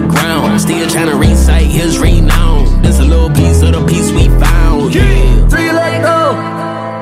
[0.00, 0.60] Got a rise league ground.
[0.60, 2.82] Still tryna recite his renown.
[2.82, 4.94] This a little piece of the piece we found.
[4.94, 5.48] Yeah.
[5.48, 6.34] Till you let go.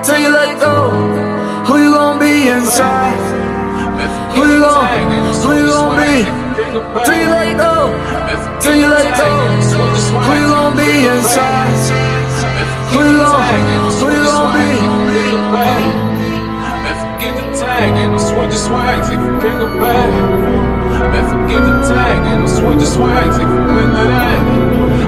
[0.02, 0.90] Till you let go.
[1.66, 3.18] Who you gon' be inside?
[4.35, 4.85] Who you gon'
[5.42, 6.24] Who you gon' be?
[7.04, 7.74] Till you let go.
[8.61, 9.28] Till you let go.
[10.26, 11.74] Who you gon' be inside?
[12.92, 13.42] Who you gon'
[14.00, 14.70] Who you gon' be?
[17.20, 20.74] Get the tag and switch the swags if you pick a bag.
[21.12, 24.40] Man, forget the tag and switch the swags if you win that.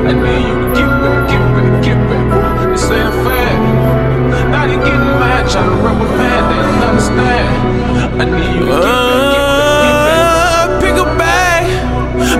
[0.07, 2.27] I need you to get back, get back, get back.
[2.71, 3.57] This ain't a fad.
[4.51, 7.49] Now they getting mad, trying to rub a man, they don't understand.
[8.21, 9.87] I need you to get back, get
[10.81, 11.65] back, get back.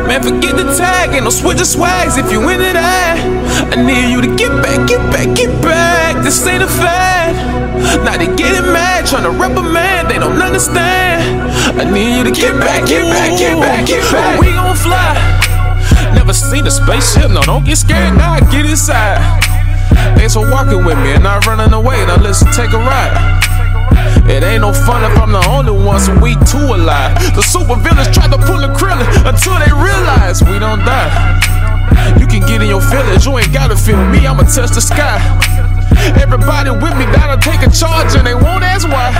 [0.07, 2.77] Man, forget the tag and switch the swags if you win it.
[2.77, 6.23] I need you to get back, get back, get back.
[6.23, 7.35] This ain't a fad.
[8.05, 11.46] Now they getting mad, tryna rep a man, they don't understand.
[11.77, 14.41] I need you to get back, get back, get back, get back.
[14.41, 15.13] We gon' fly.
[16.17, 19.21] Never seen a spaceship, no, don't get scared, now get inside.
[20.17, 23.13] Thanks for walking with me and not running away, now let's take a ride.
[24.25, 27.13] It ain't no fun if I'm the only one, so we two alive.
[27.37, 31.13] The super villains try to pull the krillin until they realize we don't die.
[32.17, 35.21] You can get in your feelings, you ain't gotta feel me, I'ma touch the sky.
[36.17, 39.13] Everybody with me gotta take a charge and they won't ask why.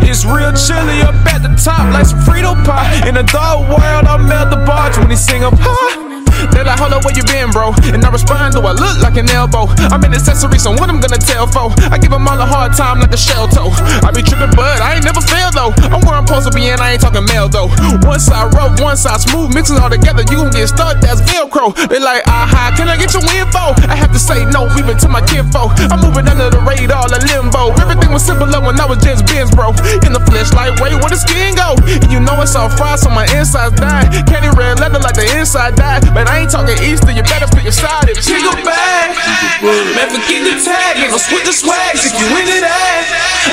[0.00, 3.06] It's real chilly up at the top like some Frito pie.
[3.08, 6.11] In the dark world, I melt the barge when he sing up high.
[6.50, 7.70] They like, hold up, where you been, bro?
[7.94, 9.70] And I respond, do I look like an elbow?
[9.92, 11.70] I'm an accessory, so what I'm gonna tell for?
[11.92, 13.70] I give them all a hard time like a shell toe.
[14.02, 15.72] I be tripping, but I ain't never failed though.
[15.92, 17.68] I'm where I'm supposed to be, and I ain't talking mail though.
[18.08, 21.74] One side rough, one side smooth, mixing all together, you gon' get stuck, that's Velcro.
[21.88, 23.76] They like, aha, can I get your info?
[23.86, 25.68] I have to say no, even to my kinfo.
[25.92, 27.76] I'm moving under the radar, the limbo.
[27.82, 29.76] Everything was simpler when I was just Benz, bro.
[30.08, 31.76] In the flesh, like, wait, where the skin go?
[31.84, 34.08] And you know it's all fried, so my insides die.
[34.24, 36.08] Candy red leather like the inside died.
[36.14, 38.08] But I ain't talking Easter, you better pick your side.
[38.08, 39.12] If you go back,
[39.60, 43.04] man, forget the tag, and go switch the swags if you win it at.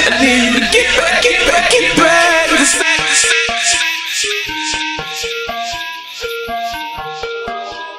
[0.08, 2.20] I need you to get back, get back, get back.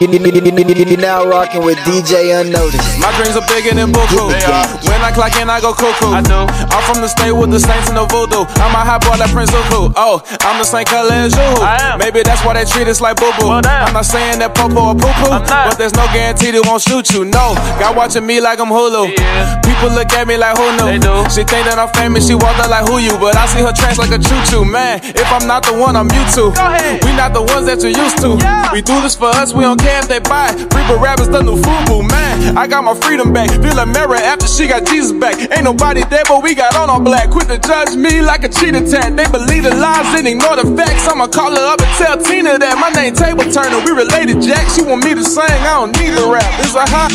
[0.00, 2.80] You now rocking with DJ Unnoticed.
[3.04, 4.32] My dreams are bigger than Buku.
[4.32, 4.64] They are.
[4.88, 6.08] When I clock in, I go cuckoo.
[6.08, 6.48] I do.
[6.72, 8.48] I'm from the state with the saints and the voodoo.
[8.64, 9.92] I'm a hot boy like Prince Zuko.
[10.00, 11.44] Oh, I'm the same color as you.
[11.60, 11.98] I am.
[12.00, 13.52] Maybe that's why they treat us like boo boo.
[13.52, 16.80] Well, I'm not saying that popo or poo poo, but there's no guarantee they won't
[16.80, 17.28] shoot you.
[17.28, 19.12] No, God watching me like I'm Hulu.
[19.12, 19.60] Yeah.
[19.60, 20.96] People look at me like who knew.
[20.96, 21.28] They do.
[21.28, 23.76] She think that I'm famous, she walk up like who you, but I see her
[23.76, 24.64] tracks like a choo choo.
[24.64, 26.56] Man, if I'm not the one, I'm you too.
[26.56, 27.04] Go ahead.
[27.04, 28.40] We not the ones that you're used to.
[28.40, 28.72] Yeah.
[28.72, 30.52] We do this for us, we don't care if they buy.
[30.74, 32.56] Reaper rappers the new FUBU, man.
[32.56, 33.50] I got my freedom back.
[33.50, 35.36] Feel a mirror after she got Jesus back.
[35.50, 37.30] Ain't nobody there, but we got on all black.
[37.30, 39.16] Quit to judge me like a cheetah tat.
[39.16, 41.08] They believe the lies and ignore the facts.
[41.08, 43.80] I'ma call her up and tell Tina that my name Table Turner.
[43.84, 44.68] We related, Jack.
[44.70, 45.42] She want me to sing.
[45.44, 46.52] I don't need to rap.
[46.60, 47.10] It's a hot.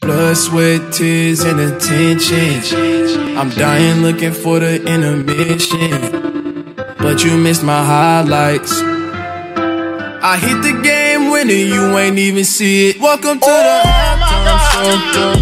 [0.00, 3.36] Blood, sweat, tears, and attention.
[3.36, 6.84] I'm dying looking for the intermission.
[6.98, 8.80] But you missed my highlights.
[10.28, 12.98] I hit the game winner, you ain't even see it.
[13.00, 15.34] Welcome to the oh, halftime show.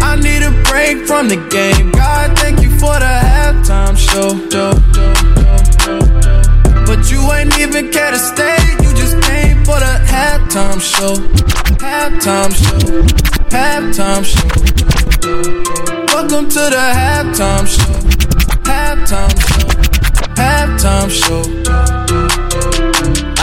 [0.00, 1.90] I need a break from the game.
[1.90, 4.30] God, thank you for the halftime show.
[6.86, 11.16] But you ain't even care to stay, you just came for the halftime show.
[11.82, 12.78] Halftime show.
[13.50, 14.46] Halftime show.
[16.14, 17.92] Welcome to the halftime show.
[18.62, 19.77] Halftime show.
[20.38, 21.42] Halftime show.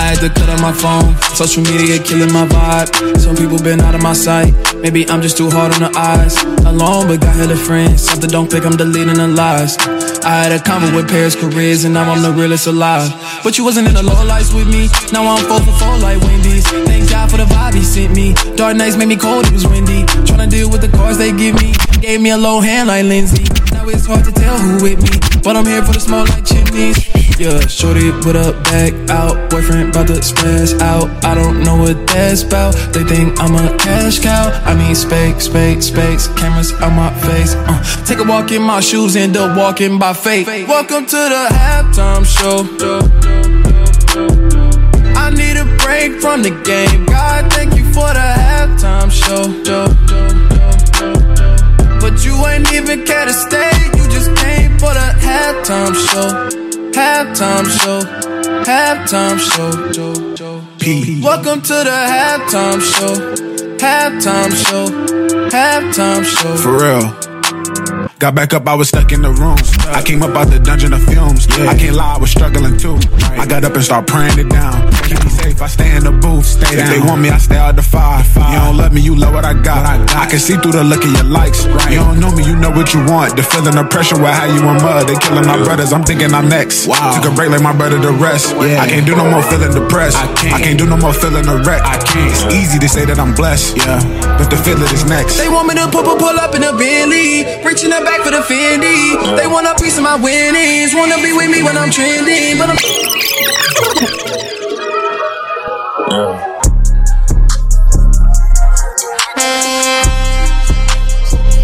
[0.06, 1.18] I had to cut out my phone.
[1.34, 3.18] Social media killing my vibe.
[3.18, 4.54] Some people been out of my sight.
[4.78, 6.38] Maybe I'm just too hard on the eyes.
[6.62, 8.04] Alone, but got hella friends.
[8.06, 9.80] Something don't click, I'm deleting the lies.
[10.22, 13.10] I had a convo with Paris careers, and now I'm the realest alive.
[13.44, 14.90] But you wasn't in the low lights with me.
[15.12, 16.68] Now I'm 4 for 4 like Wendy's.
[16.86, 18.36] Thank God for the vibe he sent me.
[18.56, 20.06] Dark nights made me cold, it was windy.
[20.30, 21.74] Tryna deal with the cars they give me.
[22.00, 23.50] Gave me a low hand like Lindsay.
[23.74, 25.18] Now it's hard to tell who with me.
[25.42, 27.15] But I'm here for the small like chimneys.
[27.38, 29.50] Yeah, shorty put up, back out.
[29.50, 31.10] Boyfriend about to spaz out.
[31.26, 32.74] I don't know what that's about.
[32.94, 34.52] They think I'm a cash cow.
[34.64, 36.28] I mean, space, space, space.
[36.40, 37.54] Cameras on my face.
[37.54, 40.48] Uh, take a walk in my shoes, end up walking by faith.
[40.48, 42.64] Welcome to the halftime show.
[45.18, 47.06] I need a break from the game.
[47.06, 49.44] God, thank you for the halftime show.
[52.00, 53.72] But you ain't even care to stay.
[53.98, 56.65] You just came for the halftime show.
[56.96, 58.00] Halftime show.
[58.64, 60.62] Halftime show.
[60.80, 61.22] P.
[61.22, 63.14] Welcome to the halftime show.
[63.78, 64.88] Halftime show.
[65.50, 66.56] Halftime show.
[66.56, 67.35] For real.
[68.18, 69.60] Got back up, I was stuck in the room.
[69.92, 71.52] I came up out the dungeon of fumes.
[71.52, 72.96] I can't lie, I was struggling too.
[73.36, 74.88] I got up and start praying it down.
[75.04, 76.48] Keep me safe, I stay in the booth.
[76.48, 78.24] Stay if they want me, I stay out the fire.
[78.24, 79.84] You don't love me, you love what I got.
[80.16, 81.68] I can see through the look of your likes.
[81.92, 83.36] You don't know me, you know what you want.
[83.36, 85.12] The feeling of pressure will have you in mud.
[85.12, 86.88] They killing my brothers, I'm thinking I'm next.
[86.88, 88.56] Took a break like my brother to rest.
[88.56, 90.16] I can't do no more feeling depressed.
[90.16, 91.84] I can't, do no more feeling a wreck.
[91.84, 92.32] I can't.
[92.32, 93.76] It's easy to say that I'm blessed.
[93.76, 94.00] Yeah,
[94.40, 95.36] but the feeling is next.
[95.36, 98.30] They want me to pull, pull, pull up in a Bentley, reaching up back for
[98.30, 99.18] the Fendi.
[99.36, 102.70] They want a piece of my winnings, wanna be with me when I'm trending, but
[102.70, 102.78] I'm.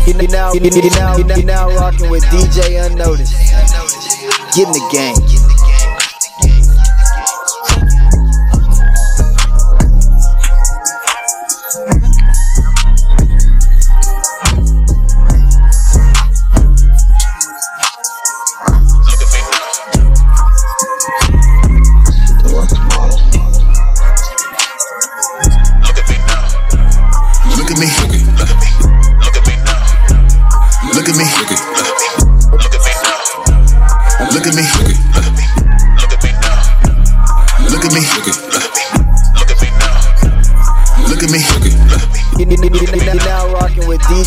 [0.07, 3.33] You now, you now, you now rocking with DJ Unnoticed.
[4.55, 5.40] Get in the game.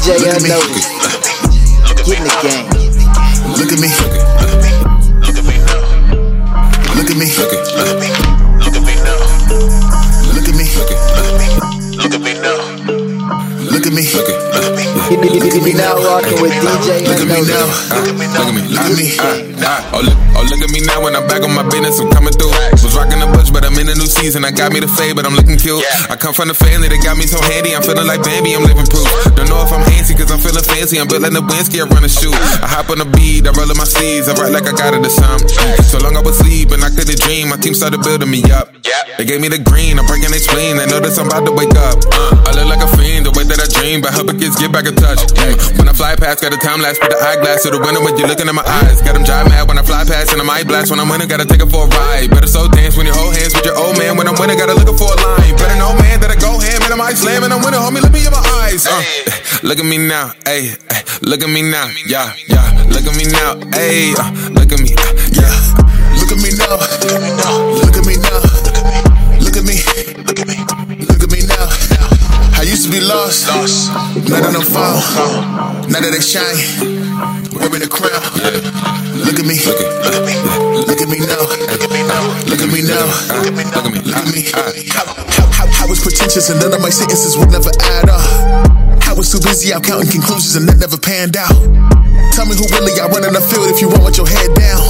[0.04, 0.92] DJ Unnoticed.
[2.04, 2.68] Get in the game.
[3.56, 3.88] Look at me.
[3.88, 4.20] Look
[4.52, 5.64] at me.
[6.92, 7.32] Look at me.
[7.32, 7.64] Look at
[7.96, 8.08] me.
[8.60, 8.76] Look
[12.04, 12.60] at me now.
[13.72, 14.04] Look at me.
[14.04, 14.84] Look at me.
[15.08, 17.64] You, you, you, you now rocking with DJ Look at me now.
[17.88, 18.28] Unnoticed.
[18.28, 18.60] Look at me.
[18.68, 19.43] Look at me.
[19.94, 22.34] Oh look, oh look at me now when I'm back on my business, I'm coming
[22.34, 22.50] through.
[22.82, 24.42] Was rocking the bush, but I'm in a new season.
[24.42, 25.86] I got me the fade, but I'm looking cute.
[26.10, 27.78] I come from the family that got me so handy.
[27.78, 29.06] I'm feeling like Bambi, I'm living proof.
[29.38, 30.98] Don't know if I'm handsy, cause I'm feeling fancy.
[30.98, 32.34] I'm built like Lewinsky, I run a shoe.
[32.34, 34.26] I hop on the bead, I roll in my sleeves.
[34.26, 35.46] I write like I got it or something.
[35.86, 37.54] So long I was sleeping, I couldn't dream.
[37.54, 38.74] My team started building me up.
[39.14, 40.74] They gave me the green, I'm breaking their spleen.
[40.74, 42.02] They notice I'm about to wake up.
[42.10, 44.74] Uh, I look like a fiend, the way that I dream, but help kids get
[44.74, 45.22] back in touch.
[45.38, 45.78] Mm.
[45.78, 48.18] When I fly past, got a time lapse, put the eyeglass to the window when
[48.18, 48.98] you're looking at my eyes.
[49.06, 49.70] Got them jive mad
[50.14, 52.30] past, and I might blast when I'm winning, gotta take it for a ride.
[52.30, 54.16] Better so dance when you hold hands with your old man.
[54.16, 55.54] When I'm winning, gotta look for a line.
[55.58, 58.00] Better know, man, that I go ham and I might slam, and I'm winning, homie,
[58.00, 58.86] look me in my eyes.
[58.86, 59.02] Uh,
[59.66, 62.62] look at me now, ayy, ay, look at me now, yeah, yeah.
[62.94, 65.02] Look at me now, ayy, uh, look at me, uh,
[65.34, 65.94] yeah.
[66.14, 66.78] Look at me now.
[67.84, 68.40] Look at me now.
[69.42, 69.76] Look at me.
[70.24, 70.56] Look at me.
[71.10, 71.68] Look at me now.
[72.56, 73.46] I used to be lost.
[73.46, 75.90] Now that I'm found.
[75.90, 77.03] Now that I shine.
[77.54, 78.22] Wearing a crown.
[79.14, 79.56] Look at me.
[79.62, 80.34] Look at me.
[80.84, 81.46] Look at me now.
[81.70, 82.22] Look at me now.
[82.50, 83.06] Look at me now.
[83.30, 83.82] Look at me now.
[83.86, 84.42] Look at me.
[84.50, 88.20] How, how, how, how was pretentious and none of my sentences would never add up.
[89.06, 91.54] I was too busy out counting conclusions and that never panned out.
[92.34, 94.82] Tell me who really got running the field if you want with your head down.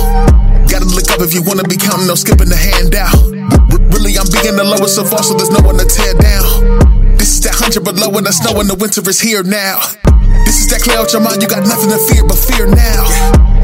[0.65, 3.13] Gotta look up if you wanna be counting, no skipping the handout.
[3.93, 7.21] Really, I'm being the lowest of all, so there's no one to tear down.
[7.21, 9.85] This is that hundred below when the snow and the winter is here now.
[10.45, 13.05] This is that clear out your mind, you got nothing to fear but fear now.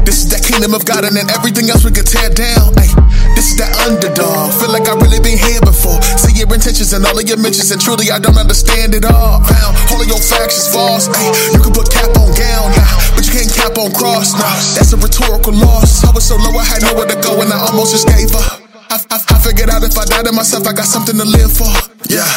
[0.01, 2.73] This is that kingdom of God, and then everything else we can tear down.
[2.75, 2.89] Ay,
[3.37, 4.49] this is that underdog.
[4.57, 6.01] Feel like I've really been here before.
[6.17, 9.39] See your intentions and all of your mentions, and truly I don't understand it all.
[9.45, 11.05] Found all of your facts is false.
[11.07, 14.33] Ay, you can put cap on gown, yeah, but you can't cap on cross.
[14.33, 16.01] Nah, that's a rhetorical loss.
[16.03, 18.57] I was so low, I had nowhere to go, and I almost just gave up.
[18.89, 21.53] I, I, I figured out if I died to myself, I got something to live
[21.53, 21.71] for.
[22.09, 22.27] Yeah,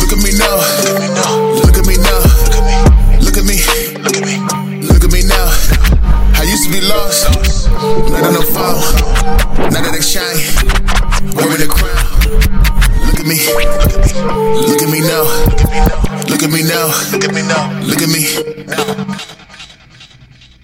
[0.00, 0.56] look at me now.
[1.62, 2.33] Look at me now.
[3.44, 4.00] Look at me.
[4.00, 4.36] Look at me.
[4.88, 5.52] Look at me now.
[6.40, 7.28] I used to be lost.
[7.28, 8.80] Now that I'm found.
[9.68, 10.40] Now that I shine.
[11.36, 11.92] Wearing a crown.
[13.04, 13.36] Look at me.
[14.64, 15.28] Look at me now.
[16.24, 16.88] Look at me now.
[17.12, 17.68] Look at me now.
[17.84, 18.24] Look at me.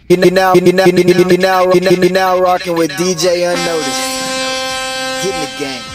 [0.08, 4.00] Now, you now, you now, you now, you now, now rocking with DJ Unnoticed.
[5.22, 5.89] Get in the game.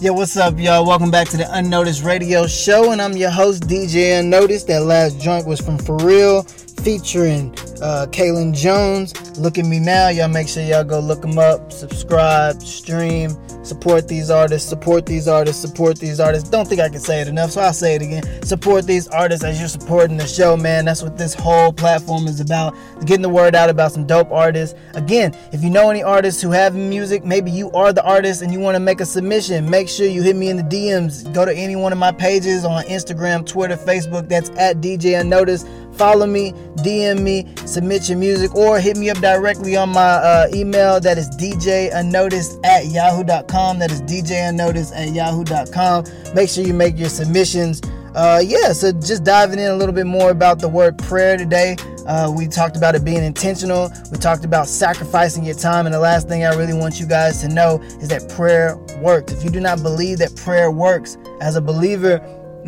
[0.00, 0.86] Yo, what's up, y'all?
[0.86, 4.68] Welcome back to the Unnoticed Radio Show, and I'm your host, DJ Unnoticed.
[4.68, 7.50] That last joint was from For Real, featuring
[7.82, 9.12] uh, Kaylin Jones.
[9.40, 10.06] Look at me now.
[10.06, 13.30] Y'all make sure y'all go look them up, subscribe, stream,
[13.68, 16.48] support these artists, support these artists, support these artists.
[16.48, 18.22] Don't think I can say it enough, so I'll say it again.
[18.42, 20.86] Support these artists as you're supporting the show, man.
[20.86, 22.74] That's what this whole platform is about.
[23.04, 24.78] Getting the word out about some dope artists.
[24.94, 28.52] Again, if you know any artists who have music, maybe you are the artist and
[28.52, 31.30] you want to make a submission, make sure you hit me in the DMs.
[31.34, 34.28] Go to any one of my pages on Instagram, Twitter, Facebook.
[34.28, 35.66] That's at DJ Unnoticed.
[35.98, 40.46] Follow me, DM me, submit your music, or hit me up directly on my uh,
[40.54, 41.00] email.
[41.00, 43.80] That is DJ Unnoticed at yahoo.com.
[43.80, 46.04] That is DJ Unnoticed at yahoo.com.
[46.34, 47.82] Make sure you make your submissions.
[48.14, 51.76] uh, yeah, so just diving in a little bit more about the word prayer today.
[52.06, 53.92] Uh, we talked about it being intentional.
[54.10, 55.84] We talked about sacrificing your time.
[55.84, 59.32] And the last thing I really want you guys to know is that prayer works.
[59.32, 62.18] If you do not believe that prayer works, as a believer,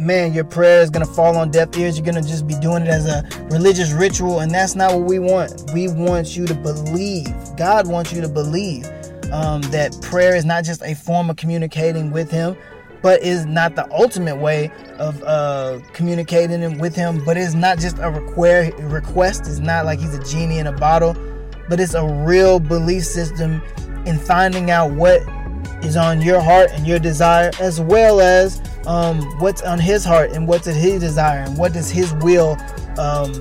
[0.00, 1.96] man, your prayer is going to fall on deaf ears.
[1.96, 4.40] You're going to just be doing it as a religious ritual.
[4.40, 5.70] And that's not what we want.
[5.72, 7.28] We want you to believe.
[7.56, 8.86] God wants you to believe
[9.32, 12.56] um, that prayer is not just a form of communicating with Him,
[13.02, 17.24] but is not the ultimate way of uh, communicating with him.
[17.24, 18.76] But it's not just a request.
[18.78, 21.16] Request It's not like he's a genie in a bottle,
[21.68, 23.62] but it's a real belief system
[24.06, 25.22] in finding out what
[25.82, 30.30] is on your heart and your desire, as well as um, what's on his heart
[30.32, 32.56] and what's his desire and what does his will
[32.98, 33.32] um,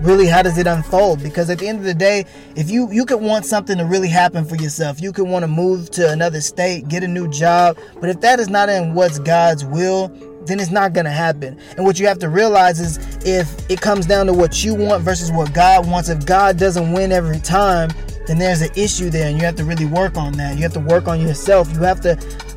[0.00, 1.22] really how does it unfold?
[1.22, 4.08] Because at the end of the day if you you could want something to really
[4.08, 5.00] happen for yourself.
[5.00, 7.78] You could want to move to another state get a new job.
[8.00, 10.08] But if that is not in what's god's will
[10.46, 11.58] then it's not going to happen.
[11.76, 15.02] And what you have to realize is if it comes down to what you want
[15.02, 17.90] versus what god wants if god doesn't win every time
[18.26, 20.56] then there's an issue there and you have to really work on that.
[20.56, 21.72] You have to work on yourself.
[21.72, 22.12] You have to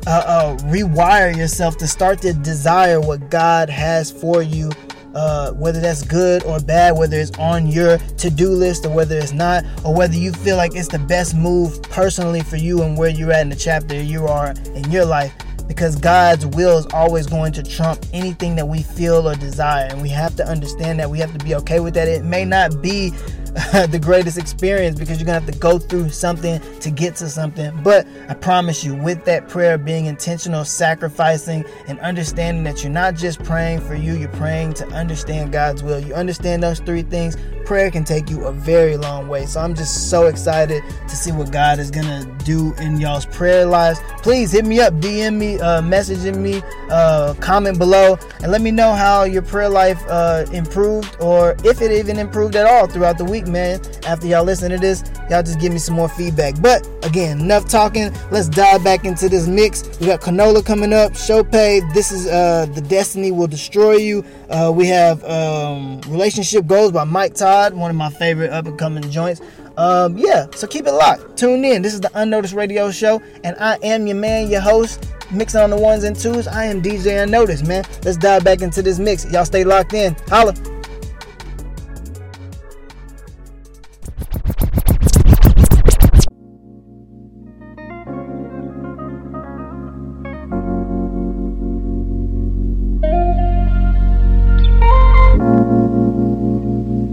[0.06, 4.70] uh, uh, rewire yourself to start to desire what god has for you
[5.14, 9.18] uh, whether that's good or bad, whether it's on your to do list or whether
[9.18, 12.96] it's not, or whether you feel like it's the best move personally for you and
[12.96, 15.34] where you're at in the chapter you are in your life.
[15.70, 19.86] Because God's will is always going to trump anything that we feel or desire.
[19.88, 21.08] And we have to understand that.
[21.08, 22.08] We have to be okay with that.
[22.08, 23.10] It may not be
[23.90, 27.72] the greatest experience because you're gonna have to go through something to get to something.
[27.84, 33.14] But I promise you, with that prayer being intentional, sacrificing, and understanding that you're not
[33.14, 36.00] just praying for you, you're praying to understand God's will.
[36.00, 37.36] You understand those three things,
[37.70, 39.46] prayer can take you a very long way.
[39.46, 43.64] So I'm just so excited to see what God is gonna do in y'all's prayer
[43.64, 44.00] lives.
[44.22, 48.72] Please hit me up, DM me, uh, messaging me, uh, comment below, and let me
[48.72, 53.18] know how your prayer life uh, improved or if it even improved at all throughout
[53.18, 53.80] the week, man.
[54.04, 56.60] After y'all listen to this, y'all just give me some more feedback.
[56.60, 58.12] But again, enough talking.
[58.32, 59.84] Let's dive back into this mix.
[60.00, 61.94] We got Canola coming up, Chopay.
[61.94, 64.24] This is uh, The Destiny Will Destroy You.
[64.48, 68.78] Uh, we have um, Relationship Goals by Mike Todd, one of my favorite up and
[68.78, 69.40] coming joints.
[69.76, 71.36] Um, yeah, so keep it locked.
[71.36, 71.82] Tune in.
[71.82, 75.70] This is the Unnoticed Radio Show, and I am your man, your host, mixing on
[75.70, 76.48] the ones and twos.
[76.48, 77.84] I am DJ Unnoticed, man.
[78.04, 79.30] Let's dive back into this mix.
[79.30, 80.16] Y'all stay locked in.
[80.28, 80.54] Holla.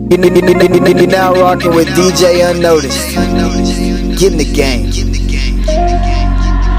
[0.10, 3.14] You're now rocking with DJ Unnoticed.
[4.18, 4.90] Get in the game.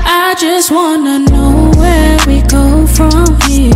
[0.07, 3.74] I just wanna know where we go from here.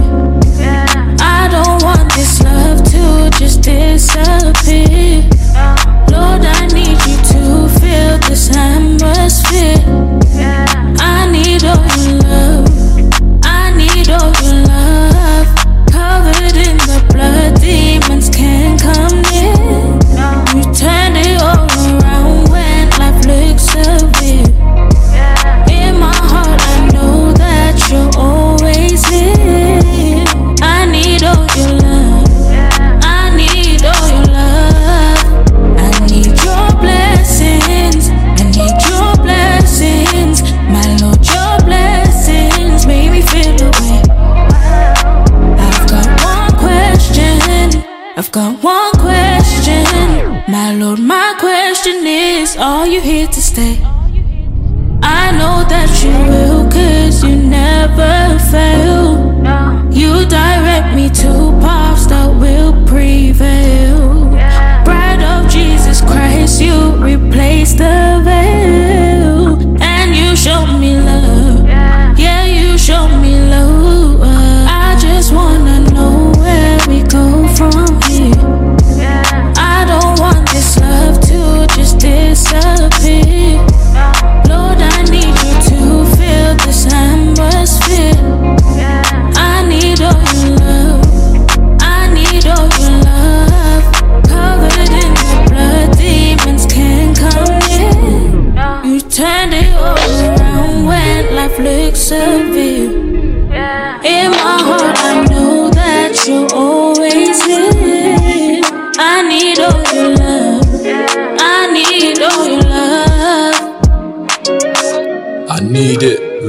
[1.21, 5.23] I don't want this love to just disappear.
[6.11, 10.12] Lord, I need you to feel this atmosphere.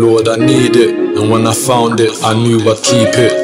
[0.03, 0.93] Lord, I need it.
[1.17, 3.42] And when I found it, I knew I'd keep it.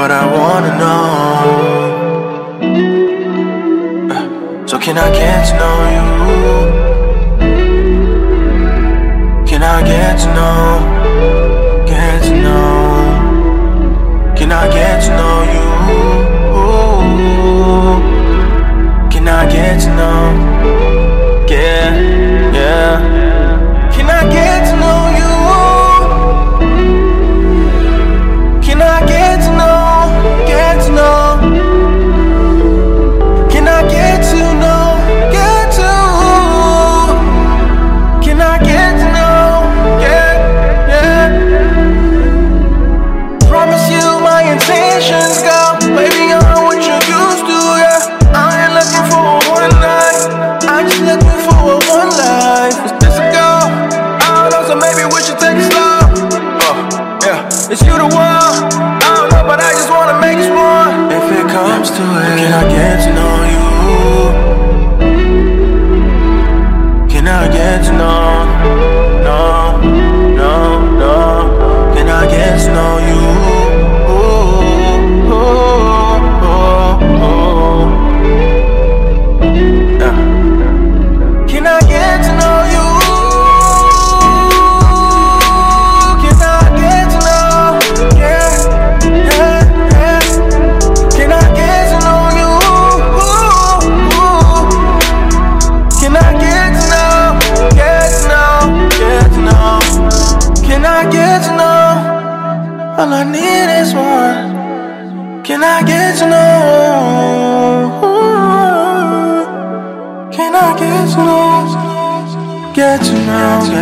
[0.00, 1.04] But I wanna know.
[4.66, 6.06] So can I get to know you?
[9.48, 10.64] Can I get to know?
[11.86, 12.74] Get to know?
[14.38, 15.68] Can I get to know you?
[19.12, 20.24] Can I get to know?
[21.46, 21.90] Yeah,
[22.58, 23.29] yeah.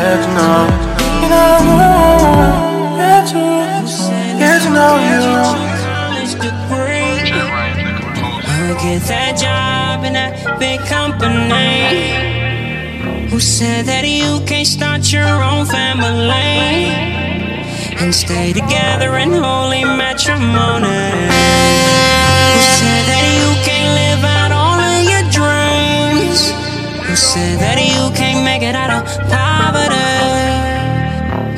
[0.09, 0.65] Get to know?
[1.21, 1.45] Can I
[2.97, 3.45] get to
[4.39, 5.21] get to know you?
[8.81, 11.69] Get that job in that big company.
[13.29, 16.89] Who said that you can't start your own family
[18.01, 20.89] and stay together in holy matrimony?
[22.55, 23.18] Who said that
[27.19, 29.99] said that you can't make it out of poverty?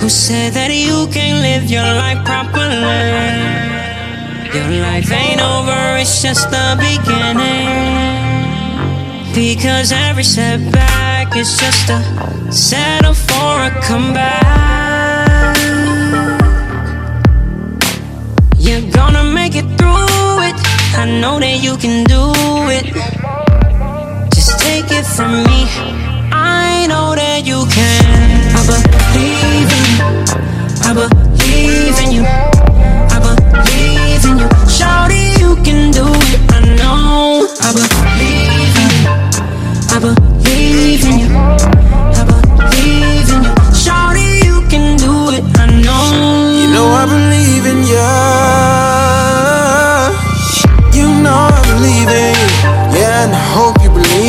[0.01, 2.81] Who said that you can't live your life properly?
[4.57, 7.69] Your life ain't over, it's just the beginning.
[9.35, 12.01] Because every setback is just a
[12.51, 15.57] setup for a comeback.
[18.57, 20.57] You're gonna make it through it.
[20.97, 22.33] I know that you can do
[22.73, 23.20] it.
[24.61, 25.61] Take it from me.
[26.33, 28.55] I know that you can.
[28.55, 29.99] I believe in you.
[30.89, 32.25] I believe in you.
[33.15, 34.49] I believe in you.
[34.69, 36.41] Shawty, you can do it.
[36.53, 37.49] I know.
[37.61, 39.11] I believe in you.
[39.95, 40.30] I believe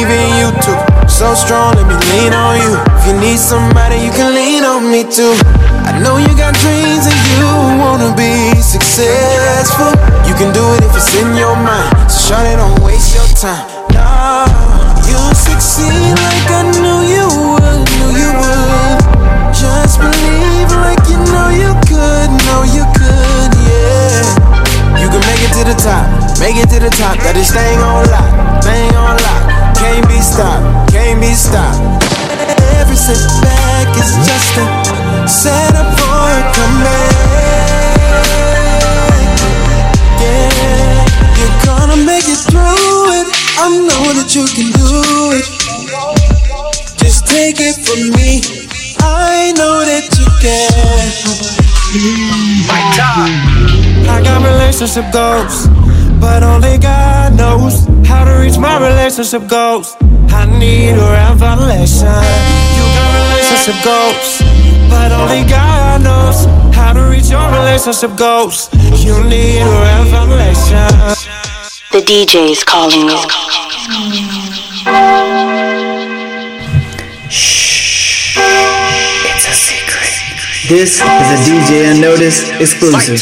[0.06, 0.78] believe in you too.
[1.08, 2.74] So strong, let me lean on you.
[2.98, 5.36] If you need somebody, you can lean on me too.
[5.86, 9.92] I know you got dreams and you wanna be successful.
[10.26, 11.92] You can do it if it's in your mind.
[12.10, 13.62] So shawty, don't waste your time.
[13.94, 14.48] Nah,
[15.06, 17.82] you'll succeed like I knew you would.
[17.94, 18.98] Knew you would.
[19.54, 22.30] Just believe like you know you could.
[22.48, 24.26] Know you could, yeah.
[24.98, 26.06] You can make it to the top,
[26.40, 27.18] make it to the top.
[27.22, 29.51] That this thing on lock, thing on lock.
[29.82, 31.82] Can't be stopped, can't be stopped.
[32.80, 34.66] Every setback is just a
[35.28, 37.12] setup for a comeback.
[40.22, 41.06] Yeah,
[41.38, 43.28] you're gonna make it through it.
[43.58, 45.46] I know that you can do it.
[46.98, 48.42] Just take it from me.
[49.02, 50.72] I know that you can.
[52.70, 53.36] My time.
[54.08, 55.68] I got relationship goals,
[56.22, 59.98] but only God knows how to reach my relationship goals.
[60.30, 62.08] I need a revelation.
[62.78, 64.30] You got relationship goals,
[64.90, 66.46] but only God knows
[66.76, 68.70] how to reach your relationship goals.
[69.04, 70.88] You need a revelation.
[71.92, 73.20] The DJ's calling you.
[79.32, 80.14] It's a secret.
[80.70, 83.20] This is a DJ Unnoticed exclusive.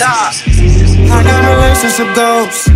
[1.12, 2.68] I got relationship goals,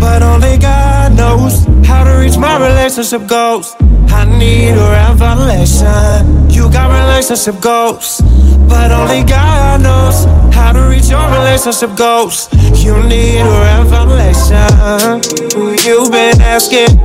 [0.00, 3.74] but only God knows how to reach my relationship goals.
[4.08, 6.50] I need a revelation.
[6.50, 8.20] You got relationship goals,
[8.68, 10.24] but only God knows
[10.54, 12.48] how to reach your relationship goals.
[12.84, 15.20] You need a revelation.
[15.84, 16.98] You've been asking,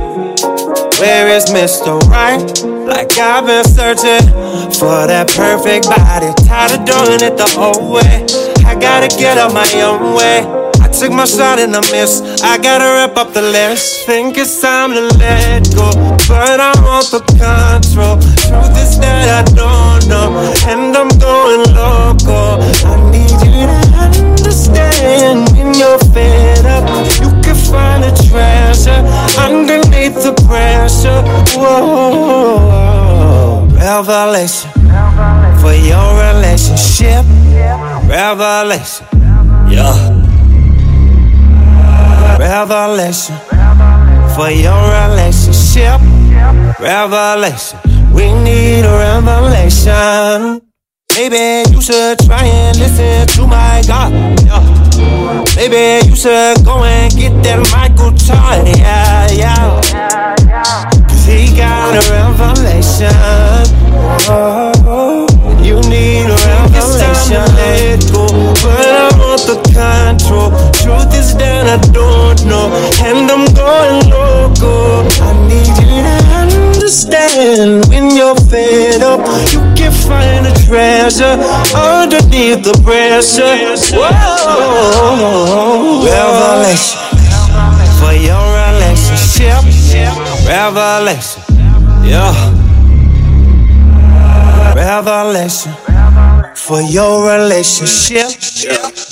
[0.98, 2.00] where is Mr.
[2.08, 2.42] Right?
[2.86, 4.24] Like I've been searching
[4.78, 6.32] for that perfect body.
[6.46, 8.26] Tired of doing it the whole way.
[8.64, 10.61] I gotta get out my own way.
[10.92, 12.22] Took my shot and I missed.
[12.44, 14.06] I gotta wrap up the list.
[14.06, 15.90] Think it's time to let go,
[16.28, 18.18] but I want the control.
[18.20, 20.30] Truth is that I don't know,
[20.70, 22.60] and I'm going loco.
[22.86, 23.66] I need you to
[24.22, 26.84] understand when you're fed up.
[27.18, 29.02] You can find a treasure
[29.42, 31.22] underneath the pressure.
[31.58, 32.62] Whoa,
[33.74, 34.70] revelation
[35.58, 37.24] for your relationship.
[38.06, 39.06] Revelation,
[39.68, 40.21] yeah.
[42.38, 43.36] Revelation
[44.34, 46.00] for your relationship.
[46.80, 47.78] Revelation,
[48.12, 50.60] we need a revelation.
[51.14, 54.12] Maybe you should try and listen to my God.
[54.46, 55.44] Yeah.
[55.56, 58.66] Maybe you should go and get that Michael Todd.
[58.66, 59.80] Yeah, yeah.
[61.06, 63.12] Cause he got a revelation.
[81.02, 81.34] A treasure
[81.74, 83.42] underneath the pressure.
[83.96, 85.24] Whoa,
[86.04, 86.98] revelation
[87.98, 89.62] for your relationship.
[90.46, 91.42] Revelation,
[92.04, 92.34] yeah.
[94.74, 95.72] Revelation
[96.54, 98.28] for your relationship.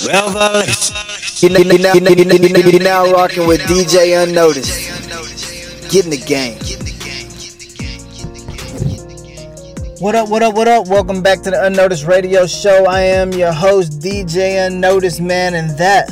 [0.07, 0.95] Revelation.
[1.41, 1.49] You
[2.79, 4.89] now rocking with DJ Unnoticed.
[5.89, 6.57] Get in the game.
[10.01, 10.87] What up, what up, what up?
[10.87, 12.87] Welcome back to the Unnoticed Radio Show.
[12.87, 16.09] I am your host, DJ Unnoticed Man, and that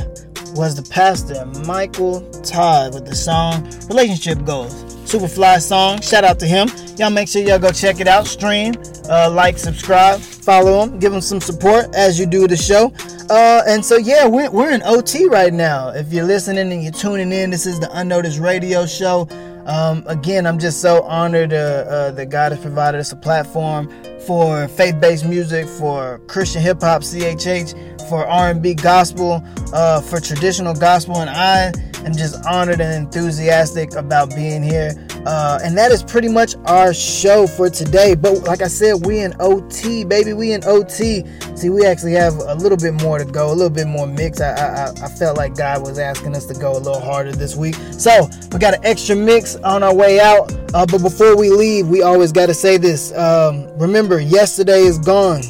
[0.54, 4.86] was the pastor, Michael Todd, with the song Relationship Goals.
[5.10, 6.02] Super fly song.
[6.02, 6.70] Shout out to him.
[7.00, 8.28] Y'all make sure y'all go check it out.
[8.28, 8.76] Stream,
[9.10, 12.94] uh, like, subscribe, follow him, give him some support as you do the show.
[13.32, 15.90] Uh, and so, yeah, we're, we're in OT right now.
[15.90, 19.28] If you're listening and you're tuning in, this is the Unnoticed Radio Show.
[19.70, 23.88] Um, again, I'm just so honored uh, uh, that God has provided us a platform
[24.26, 31.18] for faith-based music, for Christian hip hop, CHH, for R&B gospel, uh, for traditional gospel,
[31.18, 31.72] and I
[32.04, 34.94] am just honored and enthusiastic about being here.
[35.26, 38.16] Uh, and that is pretty much our show for today.
[38.16, 40.34] But like I said, we in OT, baby.
[40.34, 41.26] We in OT.
[41.56, 44.42] See, we actually have a little bit more to go, a little bit more mix.
[44.42, 47.56] I, I, I felt like God was asking us to go a little harder this
[47.56, 47.76] week.
[47.92, 50.52] So we got an extra mix on our way out.
[50.74, 53.12] Uh, but before we leave, we always got to say this.
[53.14, 55.42] Um, remember, yesterday is gone.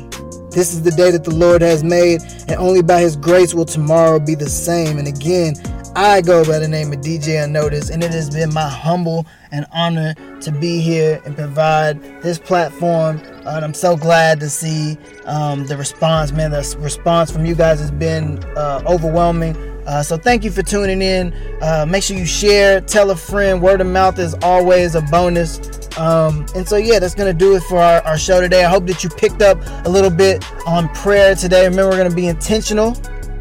[0.49, 3.65] This is the day that the Lord has made, and only by His grace will
[3.65, 4.97] tomorrow be the same.
[4.97, 5.53] And again,
[5.95, 9.65] I go by the name of DJ Unnoticed, and it has been my humble and
[9.71, 13.17] honor to be here and provide this platform.
[13.45, 16.51] And I'm so glad to see um, the response, man.
[16.51, 19.55] The response from you guys has been uh, overwhelming.
[19.87, 21.33] Uh, so thank you for tuning in.
[21.61, 23.59] Uh, make sure you share, tell a friend.
[23.59, 25.59] Word of mouth is always a bonus.
[25.97, 28.63] Um, and so yeah, that's gonna do it for our, our show today.
[28.63, 31.67] I hope that you picked up a little bit on prayer today.
[31.67, 32.95] Remember, we're gonna be intentional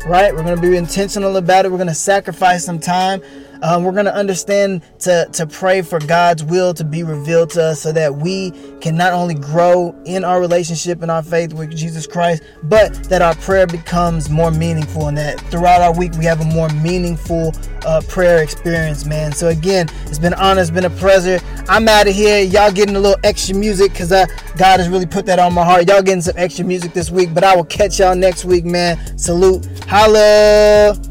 [0.06, 0.34] right?
[0.34, 1.70] We're going to be intentional about it.
[1.70, 3.22] We're going to sacrifice some time.
[3.62, 7.62] Um, we're going to understand to, to pray for God's will to be revealed to
[7.62, 11.76] us so that we can not only grow in our relationship and our faith with
[11.76, 16.24] Jesus Christ, but that our prayer becomes more meaningful and that throughout our week we
[16.24, 17.52] have a more meaningful
[17.86, 19.32] uh, prayer experience, man.
[19.32, 21.40] So, again, it's been an honor, it's been a pleasure.
[21.68, 22.42] I'm out of here.
[22.42, 25.88] Y'all getting a little extra music because God has really put that on my heart.
[25.88, 29.18] Y'all getting some extra music this week, but I will catch y'all next week, man.
[29.18, 29.66] Salute.
[29.86, 31.07] Holla.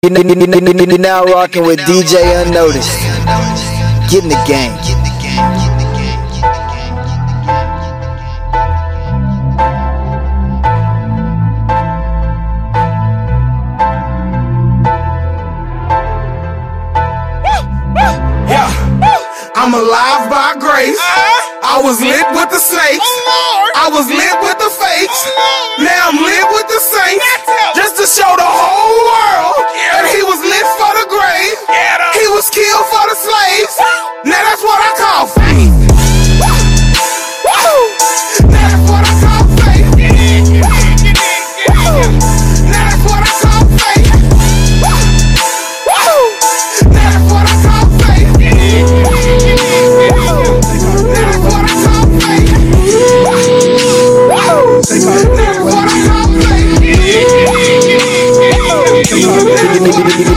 [0.00, 3.00] You're now rocking with DJ Unnoticed.
[4.08, 4.72] Get in the game.
[18.48, 21.27] Yeah, I'm alive by grace.
[21.68, 23.04] I was lit with the snakes.
[23.76, 25.20] I was lit with the fakes.
[25.84, 27.20] Now I'm lit with the saints.
[27.76, 29.60] Just to show the whole world
[29.92, 31.56] that he was lit for the grave.
[32.16, 33.76] He was killed for the slaves.
[34.24, 35.76] Now that's what I call faith.
[35.76, 35.97] Now that's what I call faith.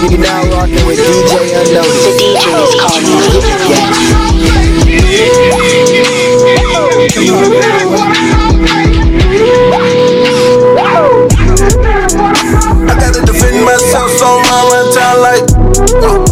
[0.09, 2.05] You now rocking with DJ Unnoticed.
[2.05, 3.05] The DJ is calling.
[12.81, 15.45] I gotta defend myself, so I run town like.
[16.01, 16.25] Uh,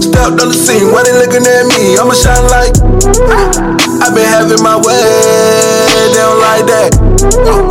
[0.00, 1.98] stepped on the scene, why they looking at me?
[1.98, 2.78] I'ma shine like.
[2.78, 5.02] Uh, i been having my way,
[6.06, 6.94] they don't like that.
[7.42, 7.66] Uh,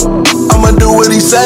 [0.52, 1.40] I'ma do what he say,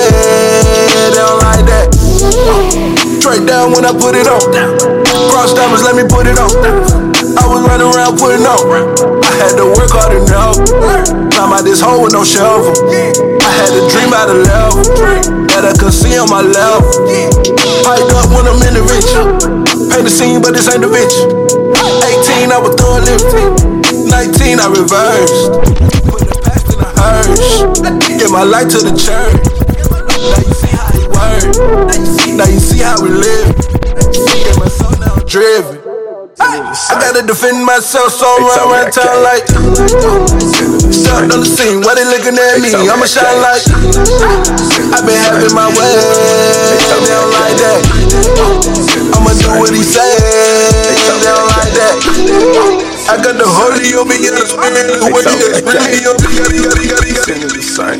[3.34, 4.46] Straight down when I put it on.
[5.34, 6.54] Cross diamonds, let me put it on.
[7.34, 8.62] I was running around putting on.
[9.26, 10.62] I had to work hard enough.
[11.34, 12.70] Climb out this hole with no shovel.
[12.94, 14.78] I had to dream out of love
[15.50, 16.86] that I could see on my level.
[17.82, 19.10] Piped up when I'm in the rich.
[19.90, 21.18] Paint the scene, but this ain't the bitch.
[21.74, 23.34] 18, I was throwing lift.
[24.14, 25.58] 19, I reversed.
[26.06, 27.66] Put the past in a hearse.
[27.98, 29.42] Give my life to the church.
[30.22, 31.03] Now you see how
[31.42, 32.38] he.
[32.38, 33.56] Now you see how we live.
[34.44, 35.84] Get my soul now driven.
[36.40, 39.46] I gotta defend myself, so I run around town like
[40.90, 42.74] Stuck on the scene, why they looking at me?
[42.74, 43.62] I'ma shine like
[44.92, 45.94] i been having my way,
[46.74, 47.86] they don't like that
[49.14, 52.02] I'ma do what he say, they don't like that
[53.08, 56.34] I got the holy on me in the spirit, what he is really on oh,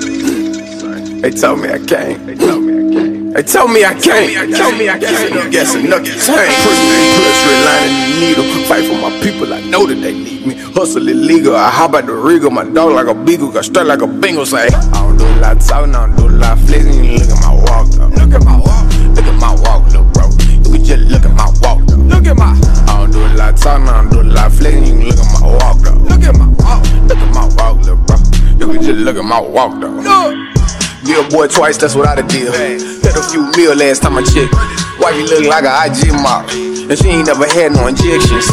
[0.02, 2.26] me, They told me I can't.
[2.26, 2.73] They told me I can't.
[3.34, 4.52] They told me I can't.
[4.52, 5.34] They told me I can't.
[5.34, 6.54] I'm guessing nothing tank.
[6.62, 6.80] Push
[7.50, 8.46] relining the needle.
[8.70, 9.52] Fight for my people.
[9.52, 10.54] I know that they need me.
[10.54, 11.56] Hustle illegal.
[11.56, 12.52] I hop out the regal.
[12.52, 13.52] My dog like a beagle.
[13.52, 14.46] Got straight like a bingo.
[14.46, 14.70] Say, I
[15.02, 15.96] don't do a lot of talking.
[15.96, 17.18] I don't do a lot of flexing.
[17.18, 18.08] Look at my walk though.
[18.14, 18.86] Look at my walk.
[19.18, 20.30] Look at my walk, little bro.
[20.70, 22.06] You just look at my walk though.
[22.06, 22.54] Look at my.
[22.86, 23.90] I don't do a lot of talking.
[23.90, 25.02] I don't do a lot of flexing.
[25.02, 25.98] You can look at my walk though.
[26.06, 26.86] Look at my walk.
[27.10, 28.18] Look at my walk, little bro.
[28.62, 29.90] You can just look at my walk though.
[29.90, 30.38] Look.
[31.06, 32.48] Bill boy twice, that's what I did.
[33.04, 34.54] Had a few meal last time I checked.
[35.00, 38.48] Wifey look like a IG model, and she ain't never had no injections.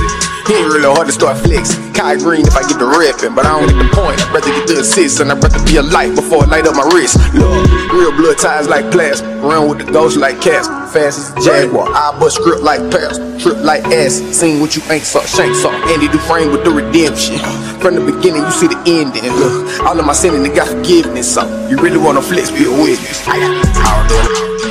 [0.50, 1.94] He ain't really hard to start flexing.
[1.94, 4.18] Kai green if I get the reppin', but I don't get the point.
[4.18, 6.74] I'd rather get the assist, and I'd rather be a light before I light up
[6.74, 7.22] my wrist.
[7.38, 9.30] Look, real blood ties like plasma.
[9.46, 10.74] Run with the ghost like Casper.
[10.90, 11.86] Fast as a Jaguar.
[11.86, 13.22] I bust script like Paris.
[13.40, 14.18] Trip like ass.
[14.34, 15.22] Seen what you ain't saw.
[15.22, 15.70] Shank saw.
[15.86, 17.38] Andy Dufresne with the redemption.
[17.78, 19.22] From the beginning, you see the ending.
[19.38, 21.32] Look, all of my sinning, they got forgiveness.
[21.32, 23.22] So, you really wanna flex, be a witness.
[23.28, 24.69] I don't do it.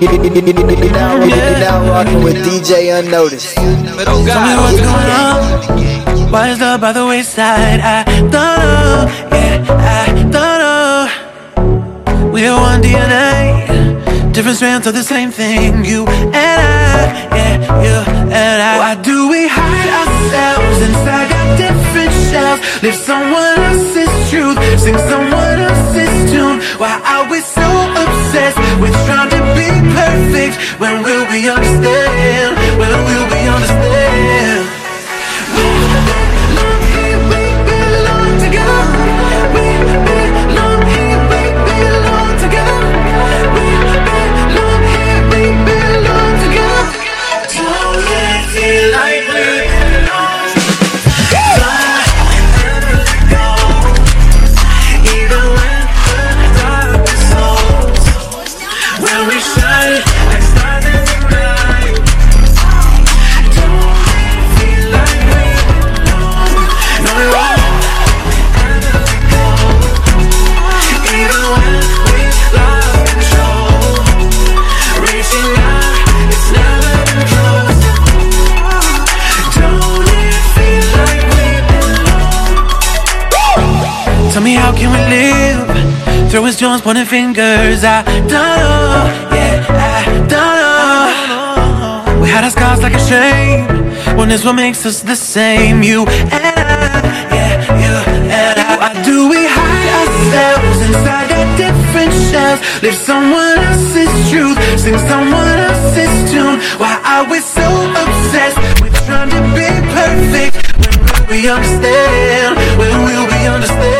[0.00, 1.18] Now,
[1.58, 3.54] now rocking with DJ Unnoticed.
[3.56, 6.32] Tell me what's going on.
[6.32, 7.80] Why is love by the wayside?
[7.80, 12.30] I don't know, yeah, I don't know.
[12.30, 15.84] We're one DNA, different strands of the same thing.
[15.84, 17.96] You and I, yeah, you
[18.30, 18.78] and I.
[18.78, 22.60] Why do we hide ourselves inside our different shells?
[22.82, 26.60] Live someone else's truth, sing someone else's tune.
[26.78, 27.66] Why are we so
[28.02, 30.54] obsessed with trying to be perfect?
[30.80, 32.52] When will we understand?
[32.78, 33.77] When will we understand?
[86.38, 87.82] Throwing stones, pointing fingers.
[87.82, 91.26] I don't know, yeah, I don't
[92.14, 92.22] know.
[92.22, 93.66] We had our scars like a shame.
[94.16, 95.82] When it's what makes us the same.
[95.82, 97.02] You and I,
[97.34, 97.94] yeah, you
[98.30, 98.78] and I.
[98.78, 102.60] Why do we hide ourselves inside our different shells?
[102.84, 106.62] Live someone else's truth, sing someone else's tune.
[106.78, 107.66] Why are we so
[107.98, 110.54] obsessed with trying to be perfect?
[110.86, 112.54] When will we understand?
[112.78, 113.97] When will we understand?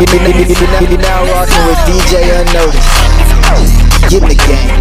[0.00, 1.20] Now,
[1.68, 2.88] with DJ Unnoticed.
[4.08, 4.72] Get in the game.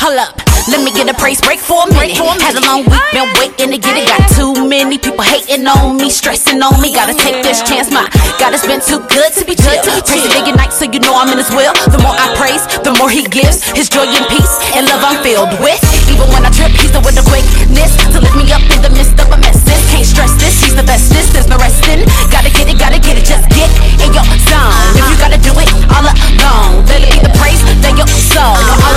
[0.00, 0.40] Hold up.
[0.72, 2.16] Let me get a praise break for a minute.
[2.16, 4.08] Had a long week, been waiting to get it.
[4.08, 6.94] Got too many people hating on me, stressing on me.
[6.94, 7.92] Gotta take this chance.
[7.92, 8.08] My
[8.40, 9.76] God has been too good to be chill.
[9.84, 11.76] Praise the day and night, so you know I'm in His will.
[11.92, 13.60] The more I praise, the more He gives.
[13.76, 15.76] His joy and peace and love I'm filled with.
[16.08, 18.88] Even when I trip, He's there with the quickness to lift me up in the
[18.96, 19.23] midst
[20.94, 21.32] Bestest.
[21.32, 22.06] There's no resting.
[22.30, 23.24] Gotta get it, gotta get it.
[23.24, 23.66] Just get
[23.98, 24.94] in your zone.
[24.94, 28.93] If you gotta do it all alone, let it be the praise that your soul.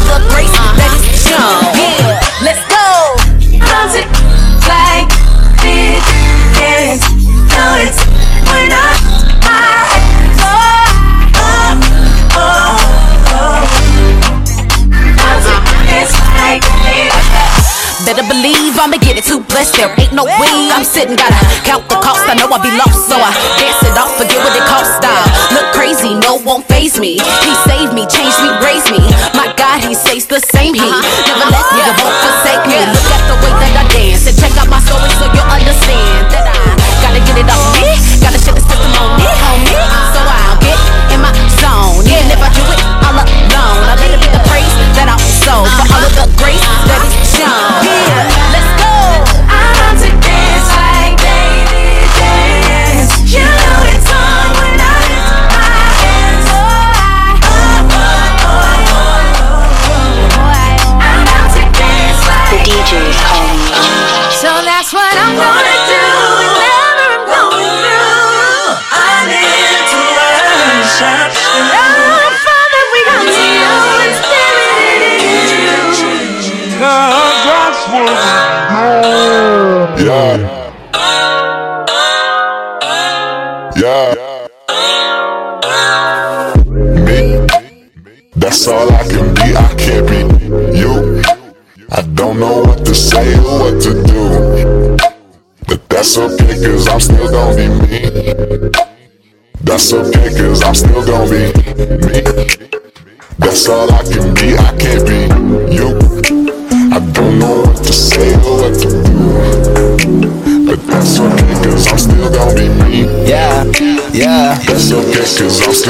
[18.18, 19.78] Better believe I'ma get it too blessed.
[19.78, 22.26] There ain't no way I'm sitting, gotta count the cost.
[22.26, 23.30] I know I'll be lost, so I
[23.62, 25.06] dance it off, forget what it cost.
[25.06, 25.22] I
[25.54, 27.22] look crazy, no won't faze me.
[27.22, 29.06] He saved me, changed me, raised me.
[29.38, 30.74] My God, he stays the same.
[30.74, 32.82] He never let me, won't forsake me.
[32.90, 36.34] Look at the way that I dance and check out my story so you'll understand
[36.34, 36.58] that I
[37.06, 38.07] gotta get it off me.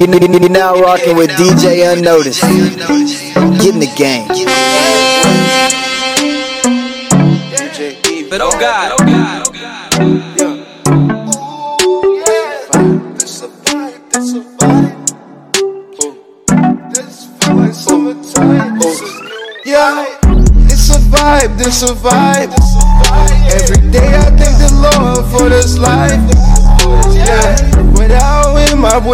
[0.00, 2.40] You're now rocking with DJ Unnoticed.
[2.42, 4.26] Get in the game.
[8.28, 9.70] But oh God, oh God, oh God.
[19.64, 20.16] Yeah,
[20.66, 22.59] it's a vibe, this a vibe.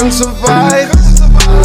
[0.07, 0.89] Wouldn't survive.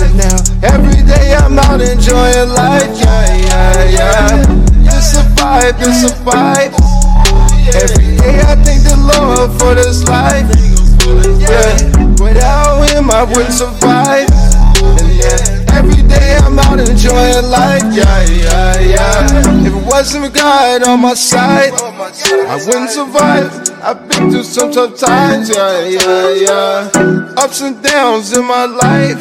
[0.02, 2.89] But now every day I'm out enjoying life.
[2.98, 4.46] Yeah, yeah, yeah.
[4.82, 6.74] This a vibe, this a vibe.
[7.70, 10.50] Every day I thank the Lord for this life.
[11.38, 11.70] Yeah,
[12.18, 14.26] without Him I wouldn't survive.
[14.98, 17.84] And yeah, every day I'm out enjoying life.
[17.94, 19.68] Yeah, yeah, yeah.
[19.68, 23.70] If it wasn't God on my side, I wouldn't survive.
[23.84, 25.50] I've been through some tough times.
[25.50, 27.34] Yeah, yeah, yeah.
[27.36, 29.18] Ups and downs in my life.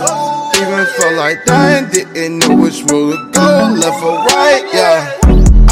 [0.60, 4.68] Even felt like dying, didn't know which road to go, left or right.
[4.70, 5.16] Yeah.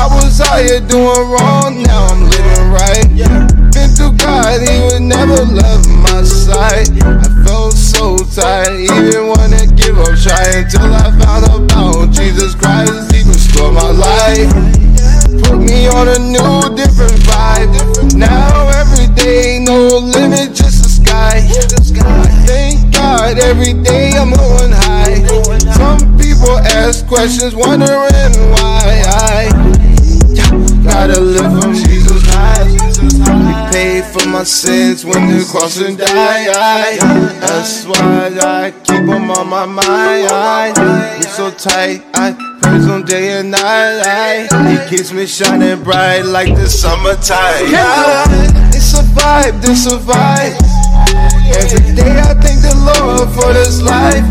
[0.01, 3.09] I was out here doing wrong, now I'm living right.
[3.77, 6.89] Been through God, He would never love my side.
[7.05, 13.13] I felt so tired, even wanna give up trying until I found about Jesus Christ.
[13.13, 14.49] He restored my life,
[15.43, 18.15] put me on a new, different vibe.
[18.15, 21.41] Now every day, no limit, just the sky.
[22.47, 25.25] Thank God every day I'm going high.
[25.77, 29.49] Some people ask questions, wondering why I.
[30.83, 33.01] Gotta live from Jesus Christ.
[33.03, 36.99] He paid for my sins when the cross and died.
[37.41, 40.79] That's why I keep him on my mind.
[41.19, 42.33] We so tight, I
[42.69, 44.49] praise him day and night.
[44.69, 47.71] He keeps me shining bright like the summertime.
[47.71, 48.25] Yeah,
[48.77, 50.57] It's a vibe, this a vibe.
[51.49, 54.25] Every day I thank the Lord for this life.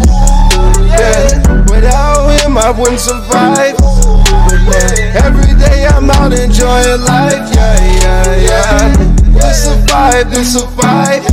[0.85, 3.75] Yeah, without him I wouldn't survive.
[3.77, 7.41] But every day I'm out enjoying life.
[7.53, 8.97] Yeah, yeah, yeah.
[9.33, 11.25] This a vibe, this a vibe.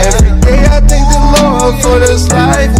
[0.00, 2.74] Every day I thank the Lord for this life.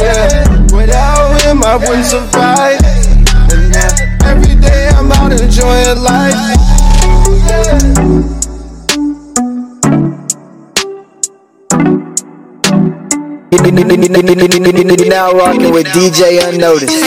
[0.00, 2.80] Yeah, without him I wouldn't survive.
[3.50, 4.08] And yeah,
[5.64, 6.58] red light.
[15.08, 17.00] Now rocking with DJ Unnoticed.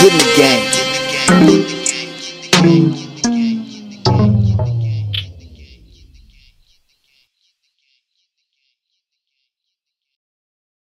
[0.00, 0.34] Get in the
[2.62, 2.99] game.